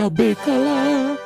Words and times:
saber 0.00 0.34
calar. 0.36 1.18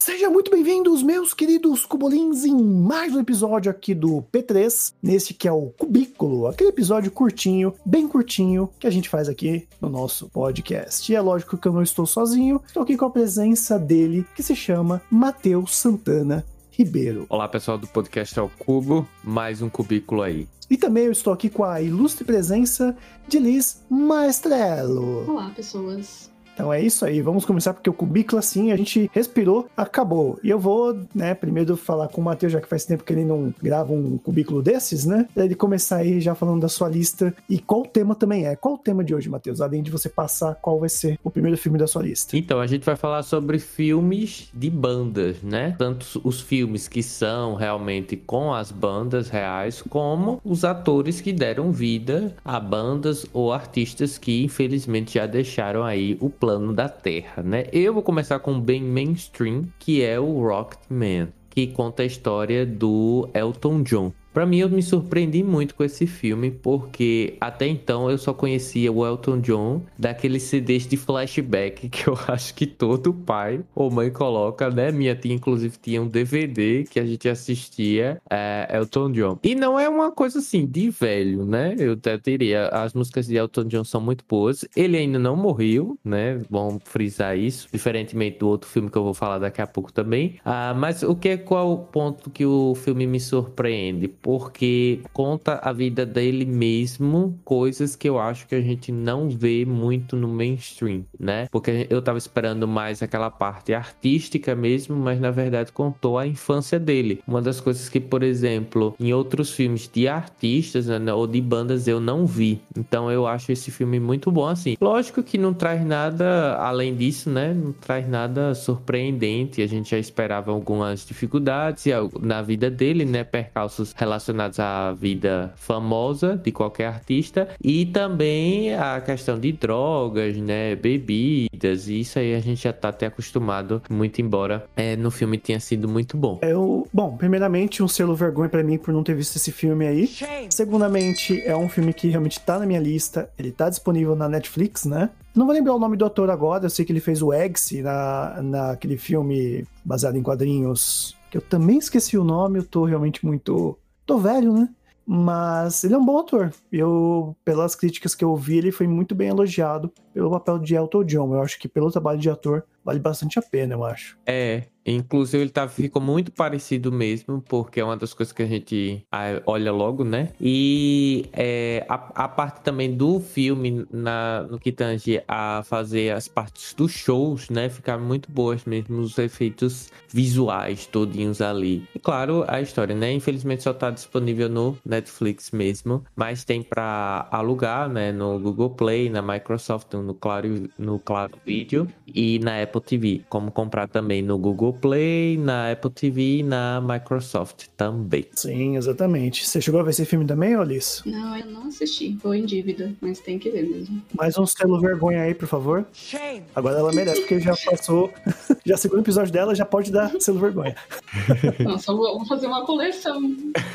Sejam 0.00 0.32
muito 0.32 0.50
bem-vindos, 0.50 1.04
meus 1.04 1.32
queridos 1.32 1.86
cubolins, 1.86 2.44
em 2.44 2.60
mais 2.60 3.14
um 3.14 3.20
episódio 3.20 3.70
aqui 3.70 3.94
do 3.94 4.24
P3, 4.32 4.94
nesse 5.00 5.32
que 5.32 5.46
é 5.46 5.52
o 5.52 5.70
Cubículo, 5.78 6.48
aquele 6.48 6.70
episódio 6.70 7.12
curtinho, 7.12 7.72
bem 7.86 8.08
curtinho, 8.08 8.68
que 8.80 8.86
a 8.88 8.90
gente 8.90 9.08
faz 9.08 9.28
aqui 9.28 9.68
no 9.80 9.88
nosso 9.88 10.28
podcast. 10.30 11.10
E 11.10 11.14
é 11.14 11.20
lógico 11.20 11.56
que 11.56 11.68
eu 11.68 11.72
não 11.72 11.84
estou 11.84 12.04
sozinho, 12.04 12.60
estou 12.66 12.82
aqui 12.82 12.96
com 12.96 13.04
a 13.04 13.10
presença 13.10 13.78
dele, 13.78 14.26
que 14.34 14.42
se 14.42 14.56
chama 14.56 15.00
Matheus 15.08 15.76
Santana 15.76 16.44
Ribeiro. 16.80 17.26
Olá, 17.28 17.46
pessoal 17.46 17.76
do 17.76 17.86
podcast 17.86 18.40
Ao 18.40 18.48
Cubo, 18.48 19.06
mais 19.22 19.60
um 19.60 19.68
cubículo 19.68 20.22
aí. 20.22 20.48
E 20.70 20.78
também 20.78 21.04
eu 21.04 21.12
estou 21.12 21.30
aqui 21.30 21.50
com 21.50 21.62
a 21.62 21.82
ilustre 21.82 22.24
presença 22.24 22.96
de 23.28 23.38
Liz 23.38 23.84
Maestrello. 23.90 25.30
Olá, 25.30 25.50
pessoas. 25.54 26.29
Então 26.60 26.70
é 26.70 26.82
isso 26.82 27.06
aí, 27.06 27.22
vamos 27.22 27.46
começar 27.46 27.72
porque 27.72 27.88
o 27.88 27.92
cubículo 27.92 28.38
assim, 28.38 28.70
a 28.70 28.76
gente 28.76 29.10
respirou, 29.14 29.66
acabou. 29.74 30.38
E 30.44 30.50
eu 30.50 30.58
vou, 30.58 30.94
né, 31.14 31.32
primeiro 31.32 31.74
falar 31.74 32.08
com 32.08 32.20
o 32.20 32.24
Matheus, 32.24 32.52
já 32.52 32.60
que 32.60 32.68
faz 32.68 32.84
tempo 32.84 33.02
que 33.02 33.14
ele 33.14 33.24
não 33.24 33.54
grava 33.62 33.94
um 33.94 34.18
cubículo 34.18 34.62
desses, 34.62 35.06
né? 35.06 35.26
Ele 35.34 35.54
começar 35.54 35.96
aí 35.96 36.20
já 36.20 36.34
falando 36.34 36.60
da 36.60 36.68
sua 36.68 36.86
lista 36.86 37.34
e 37.48 37.58
qual 37.58 37.80
o 37.80 37.86
tema 37.86 38.14
também 38.14 38.46
é. 38.46 38.54
Qual 38.56 38.74
o 38.74 38.78
tema 38.78 39.02
de 39.02 39.14
hoje, 39.14 39.30
Matheus? 39.30 39.62
Além 39.62 39.82
de 39.82 39.90
você 39.90 40.10
passar 40.10 40.54
qual 40.56 40.78
vai 40.78 40.90
ser 40.90 41.18
o 41.24 41.30
primeiro 41.30 41.56
filme 41.56 41.78
da 41.78 41.86
sua 41.86 42.02
lista. 42.02 42.36
Então, 42.36 42.60
a 42.60 42.66
gente 42.66 42.84
vai 42.84 42.94
falar 42.94 43.22
sobre 43.22 43.58
filmes 43.58 44.50
de 44.52 44.68
bandas, 44.68 45.40
né? 45.42 45.74
Tanto 45.78 46.20
os 46.22 46.42
filmes 46.42 46.88
que 46.88 47.02
são 47.02 47.54
realmente 47.54 48.18
com 48.18 48.52
as 48.52 48.70
bandas 48.70 49.30
reais, 49.30 49.80
como 49.80 50.38
os 50.44 50.62
atores 50.62 51.22
que 51.22 51.32
deram 51.32 51.72
vida 51.72 52.34
a 52.44 52.60
bandas 52.60 53.24
ou 53.32 53.50
artistas 53.50 54.18
que 54.18 54.44
infelizmente 54.44 55.14
já 55.14 55.24
deixaram 55.24 55.82
aí 55.82 56.18
o 56.20 56.28
plano 56.28 56.49
da 56.58 56.88
Terra, 56.88 57.42
né? 57.42 57.66
Eu 57.72 57.94
vou 57.94 58.02
começar 58.02 58.38
com 58.40 58.52
um 58.52 58.60
bem 58.60 58.82
mainstream, 58.82 59.64
que 59.78 60.02
é 60.02 60.18
o 60.18 60.40
Rocketman, 60.40 61.28
que 61.48 61.66
conta 61.68 62.02
a 62.02 62.06
história 62.06 62.64
do 62.64 63.28
Elton 63.34 63.82
John. 63.82 64.12
Pra 64.32 64.46
mim, 64.46 64.58
eu 64.58 64.68
me 64.68 64.82
surpreendi 64.82 65.42
muito 65.42 65.74
com 65.74 65.82
esse 65.82 66.06
filme, 66.06 66.50
porque 66.50 67.34
até 67.40 67.66
então 67.66 68.08
eu 68.08 68.16
só 68.16 68.32
conhecia 68.32 68.92
o 68.92 69.04
Elton 69.04 69.40
John 69.40 69.82
daqueles 69.98 70.44
CDs 70.44 70.86
de 70.86 70.96
flashback 70.96 71.88
que 71.90 72.06
eu 72.06 72.16
acho 72.28 72.54
que 72.54 72.66
todo 72.66 73.12
pai 73.12 73.60
ou 73.74 73.90
mãe 73.90 74.10
coloca, 74.10 74.70
né? 74.70 74.92
Minha 74.92 75.16
tia, 75.16 75.32
inclusive, 75.32 75.76
tinha 75.80 76.00
um 76.00 76.06
DVD 76.06 76.84
que 76.88 77.00
a 77.00 77.04
gente 77.04 77.28
assistia 77.28 78.20
é, 78.30 78.68
Elton 78.72 79.10
John. 79.10 79.38
E 79.42 79.54
não 79.54 79.78
é 79.78 79.88
uma 79.88 80.12
coisa 80.12 80.38
assim 80.38 80.64
de 80.64 80.90
velho, 80.90 81.44
né? 81.44 81.74
Eu 81.78 81.94
até 81.94 82.16
teria. 82.16 82.68
As 82.68 82.94
músicas 82.94 83.26
de 83.26 83.36
Elton 83.36 83.64
John 83.64 83.84
são 83.84 84.00
muito 84.00 84.24
boas. 84.28 84.64
Ele 84.76 84.96
ainda 84.96 85.18
não 85.18 85.34
morreu, 85.34 85.98
né? 86.04 86.40
Vamos 86.48 86.82
frisar 86.84 87.36
isso, 87.36 87.68
diferentemente 87.72 88.38
do 88.38 88.48
outro 88.48 88.68
filme 88.68 88.88
que 88.88 88.96
eu 88.96 89.02
vou 89.02 89.14
falar 89.14 89.38
daqui 89.38 89.60
a 89.60 89.66
pouco 89.66 89.92
também. 89.92 90.36
Ah, 90.44 90.72
mas 90.76 91.02
o 91.02 91.16
que 91.16 91.30
é 91.30 91.36
qual 91.36 91.72
o 91.72 91.78
ponto 91.78 92.30
que 92.30 92.46
o 92.46 92.74
filme 92.74 93.06
me 93.06 93.18
surpreende? 93.18 94.08
Porque 94.22 95.00
conta 95.12 95.60
a 95.62 95.72
vida 95.72 96.04
dele 96.04 96.44
mesmo, 96.44 97.38
coisas 97.44 97.96
que 97.96 98.08
eu 98.08 98.18
acho 98.18 98.46
que 98.46 98.54
a 98.54 98.60
gente 98.60 98.92
não 98.92 99.28
vê 99.28 99.64
muito 99.64 100.16
no 100.16 100.28
mainstream, 100.28 101.04
né? 101.18 101.48
Porque 101.50 101.86
eu 101.90 102.02
tava 102.02 102.18
esperando 102.18 102.68
mais 102.68 103.02
aquela 103.02 103.30
parte 103.30 103.72
artística 103.72 104.54
mesmo, 104.54 104.96
mas 104.96 105.20
na 105.20 105.30
verdade 105.30 105.72
contou 105.72 106.18
a 106.18 106.26
infância 106.26 106.78
dele. 106.78 107.20
Uma 107.26 107.40
das 107.40 107.60
coisas 107.60 107.88
que, 107.88 108.00
por 108.00 108.22
exemplo, 108.22 108.94
em 109.00 109.12
outros 109.12 109.52
filmes 109.52 109.88
de 109.92 110.06
artistas 110.06 110.86
né, 110.86 111.12
ou 111.12 111.26
de 111.26 111.40
bandas 111.40 111.88
eu 111.88 112.00
não 112.00 112.26
vi. 112.26 112.60
Então 112.76 113.10
eu 113.10 113.26
acho 113.26 113.52
esse 113.52 113.70
filme 113.70 113.98
muito 113.98 114.30
bom 114.30 114.46
assim. 114.46 114.76
Lógico 114.80 115.22
que 115.22 115.38
não 115.38 115.54
traz 115.54 115.84
nada 115.84 116.56
além 116.56 116.94
disso, 116.94 117.30
né? 117.30 117.54
Não 117.54 117.72
traz 117.72 118.08
nada 118.08 118.54
surpreendente. 118.54 119.62
A 119.62 119.66
gente 119.66 119.90
já 119.90 119.98
esperava 119.98 120.50
algumas 120.50 121.06
dificuldades 121.06 121.84
na 122.20 122.42
vida 122.42 122.70
dele, 122.70 123.04
né? 123.04 123.24
Percalços 123.24 123.92
relacionados 123.96 124.09
à 124.58 124.92
vida 124.92 125.52
famosa 125.56 126.36
de 126.36 126.50
qualquer 126.50 126.86
artista 126.86 127.48
e 127.62 127.86
também 127.86 128.74
a 128.74 129.00
questão 129.00 129.38
de 129.38 129.52
drogas, 129.52 130.36
né, 130.36 130.74
bebidas, 130.74 131.88
e 131.88 132.00
isso 132.00 132.18
aí 132.18 132.34
a 132.34 132.40
gente 132.40 132.62
já 132.62 132.72
tá 132.72 132.88
até 132.88 133.06
acostumado, 133.06 133.82
muito 133.90 134.20
embora 134.20 134.66
é, 134.76 134.96
no 134.96 135.10
filme 135.10 135.38
tenha 135.38 135.60
sido 135.60 135.88
muito 135.88 136.16
bom. 136.16 136.38
Eu, 136.42 136.86
bom, 136.92 137.16
primeiramente 137.16 137.82
um 137.82 137.88
selo 137.88 138.14
vergonha 138.14 138.48
para 138.48 138.62
mim 138.62 138.78
por 138.78 138.92
não 138.92 139.02
ter 139.02 139.14
visto 139.14 139.36
esse 139.36 139.52
filme 139.52 139.86
aí. 139.86 140.10
Segundamente, 140.48 141.40
é 141.42 141.56
um 141.56 141.68
filme 141.68 141.92
que 141.92 142.08
realmente 142.08 142.40
tá 142.40 142.58
na 142.58 142.66
minha 142.66 142.80
lista, 142.80 143.30
ele 143.38 143.52
tá 143.52 143.68
disponível 143.68 144.16
na 144.16 144.28
Netflix, 144.28 144.84
né? 144.84 145.10
Não 145.34 145.46
vou 145.46 145.54
lembrar 145.54 145.74
o 145.74 145.78
nome 145.78 145.96
do 145.96 146.04
ator 146.04 146.28
agora, 146.28 146.66
eu 146.66 146.70
sei 146.70 146.84
que 146.84 146.92
ele 146.92 147.00
fez 147.00 147.22
o 147.22 147.32
Eggsy 147.32 147.82
na, 147.82 148.40
naquele 148.42 148.96
filme 148.96 149.64
baseado 149.84 150.16
em 150.16 150.22
quadrinhos, 150.22 151.16
que 151.30 151.36
eu 151.36 151.40
também 151.40 151.78
esqueci 151.78 152.18
o 152.18 152.24
nome, 152.24 152.58
eu 152.58 152.64
tô 152.64 152.84
realmente 152.84 153.24
muito 153.24 153.78
tô 154.10 154.18
velho, 154.18 154.52
né? 154.52 154.68
Mas 155.06 155.84
ele 155.84 155.94
é 155.94 155.98
um 155.98 156.04
bom 156.04 156.18
ator. 156.18 156.52
Eu, 156.70 157.36
pelas 157.44 157.74
críticas 157.74 158.14
que 158.14 158.24
eu 158.24 158.34
vi, 158.36 158.58
ele 158.58 158.72
foi 158.72 158.86
muito 158.86 159.14
bem 159.14 159.28
elogiado 159.28 159.92
pelo 160.12 160.30
papel 160.30 160.58
de 160.58 160.74
Elton 160.74 161.04
John. 161.04 161.34
Eu 161.34 161.42
acho 161.42 161.58
que 161.58 161.68
pelo 161.68 161.90
trabalho 161.90 162.18
de 162.18 162.28
ator 162.28 162.64
vale 162.84 162.98
bastante 162.98 163.38
a 163.38 163.42
pena, 163.42 163.74
eu 163.74 163.84
acho. 163.84 164.18
É, 164.26 164.64
inclusive 164.84 165.42
ele 165.42 165.50
tá, 165.50 165.68
ficou 165.68 166.00
muito 166.00 166.32
parecido 166.32 166.90
mesmo, 166.90 167.42
porque 167.42 167.80
é 167.80 167.84
uma 167.84 167.96
das 167.96 168.14
coisas 168.14 168.32
que 168.32 168.42
a 168.42 168.46
gente 168.46 169.04
olha 169.46 169.72
logo, 169.72 170.04
né? 170.04 170.30
E 170.40 171.26
é, 171.32 171.84
a, 171.88 172.24
a, 172.24 172.28
parte 172.28 172.62
também 172.62 172.94
do 172.94 173.20
filme, 173.20 173.86
na, 173.90 174.42
no 174.42 174.58
que 174.58 174.72
tange 174.72 175.22
a 175.28 175.62
fazer 175.64 176.12
as 176.12 176.28
partes 176.28 176.74
dos 176.74 176.92
shows, 176.92 177.48
né? 177.50 177.68
Ficaram 177.68 178.02
muito 178.02 178.30
boas 178.30 178.64
mesmo, 178.64 179.00
os 179.00 179.18
efeitos 179.18 179.90
visuais 180.08 180.86
todinhos 180.86 181.40
ali. 181.40 181.84
E 181.94 181.98
claro, 181.98 182.44
a 182.48 182.60
história, 182.60 182.94
né? 182.94 183.12
Infelizmente 183.12 183.62
só 183.62 183.72
tá 183.72 183.90
disponível 183.90 184.48
no 184.48 184.76
Netflix 184.84 185.50
mesmo, 185.50 186.04
mas 186.16 186.44
tem 186.44 186.62
para 186.62 187.28
alugar, 187.30 187.88
né? 187.88 188.12
No 188.12 188.38
Google 188.38 188.70
Play, 188.70 189.08
na 189.10 189.22
Microsoft, 189.22 189.92
no 189.94 190.14
Claro, 190.14 190.68
no 190.78 190.98
claro 190.98 191.32
Video 191.44 191.88
e 192.06 192.38
na 192.40 192.62
Apple 192.62 192.80
TV. 192.80 193.22
Como 193.28 193.50
comprar 193.50 193.88
também 193.88 194.22
no 194.22 194.38
Google 194.38 194.69
Play, 194.72 195.36
na 195.36 195.72
Apple 195.72 195.90
TV 195.90 196.38
e 196.38 196.42
na 196.42 196.80
Microsoft 196.80 197.66
também. 197.76 198.26
Sim, 198.34 198.76
exatamente. 198.76 199.46
Você 199.46 199.60
chegou 199.60 199.80
a 199.80 199.82
ver 199.82 199.90
esse 199.90 200.04
filme 200.04 200.24
também, 200.24 200.54
Alice? 200.54 201.08
Não, 201.08 201.36
eu 201.36 201.46
não 201.46 201.66
assisti. 201.68 202.16
Tô 202.22 202.32
em 202.34 202.44
dívida, 202.44 202.92
mas 203.00 203.20
tem 203.20 203.38
que 203.38 203.50
ver 203.50 203.62
mesmo. 203.62 204.02
Mais 204.14 204.36
um 204.38 204.46
selo 204.46 204.80
vergonha 204.80 205.22
aí, 205.22 205.34
por 205.34 205.48
favor. 205.48 205.84
Shame. 205.92 206.42
Agora 206.54 206.78
ela 206.78 206.92
merece, 206.92 207.20
porque 207.20 207.40
já 207.40 207.54
passou. 207.56 208.10
já 208.64 208.76
segundo 208.76 209.00
episódio 209.00 209.32
dela, 209.32 209.54
já 209.54 209.64
pode 209.64 209.90
dar 209.90 210.10
selo 210.20 210.38
vergonha. 210.38 210.74
Nossa, 211.60 211.92
vou 211.92 212.24
fazer 212.26 212.46
uma 212.46 212.64
coleção. 212.64 213.20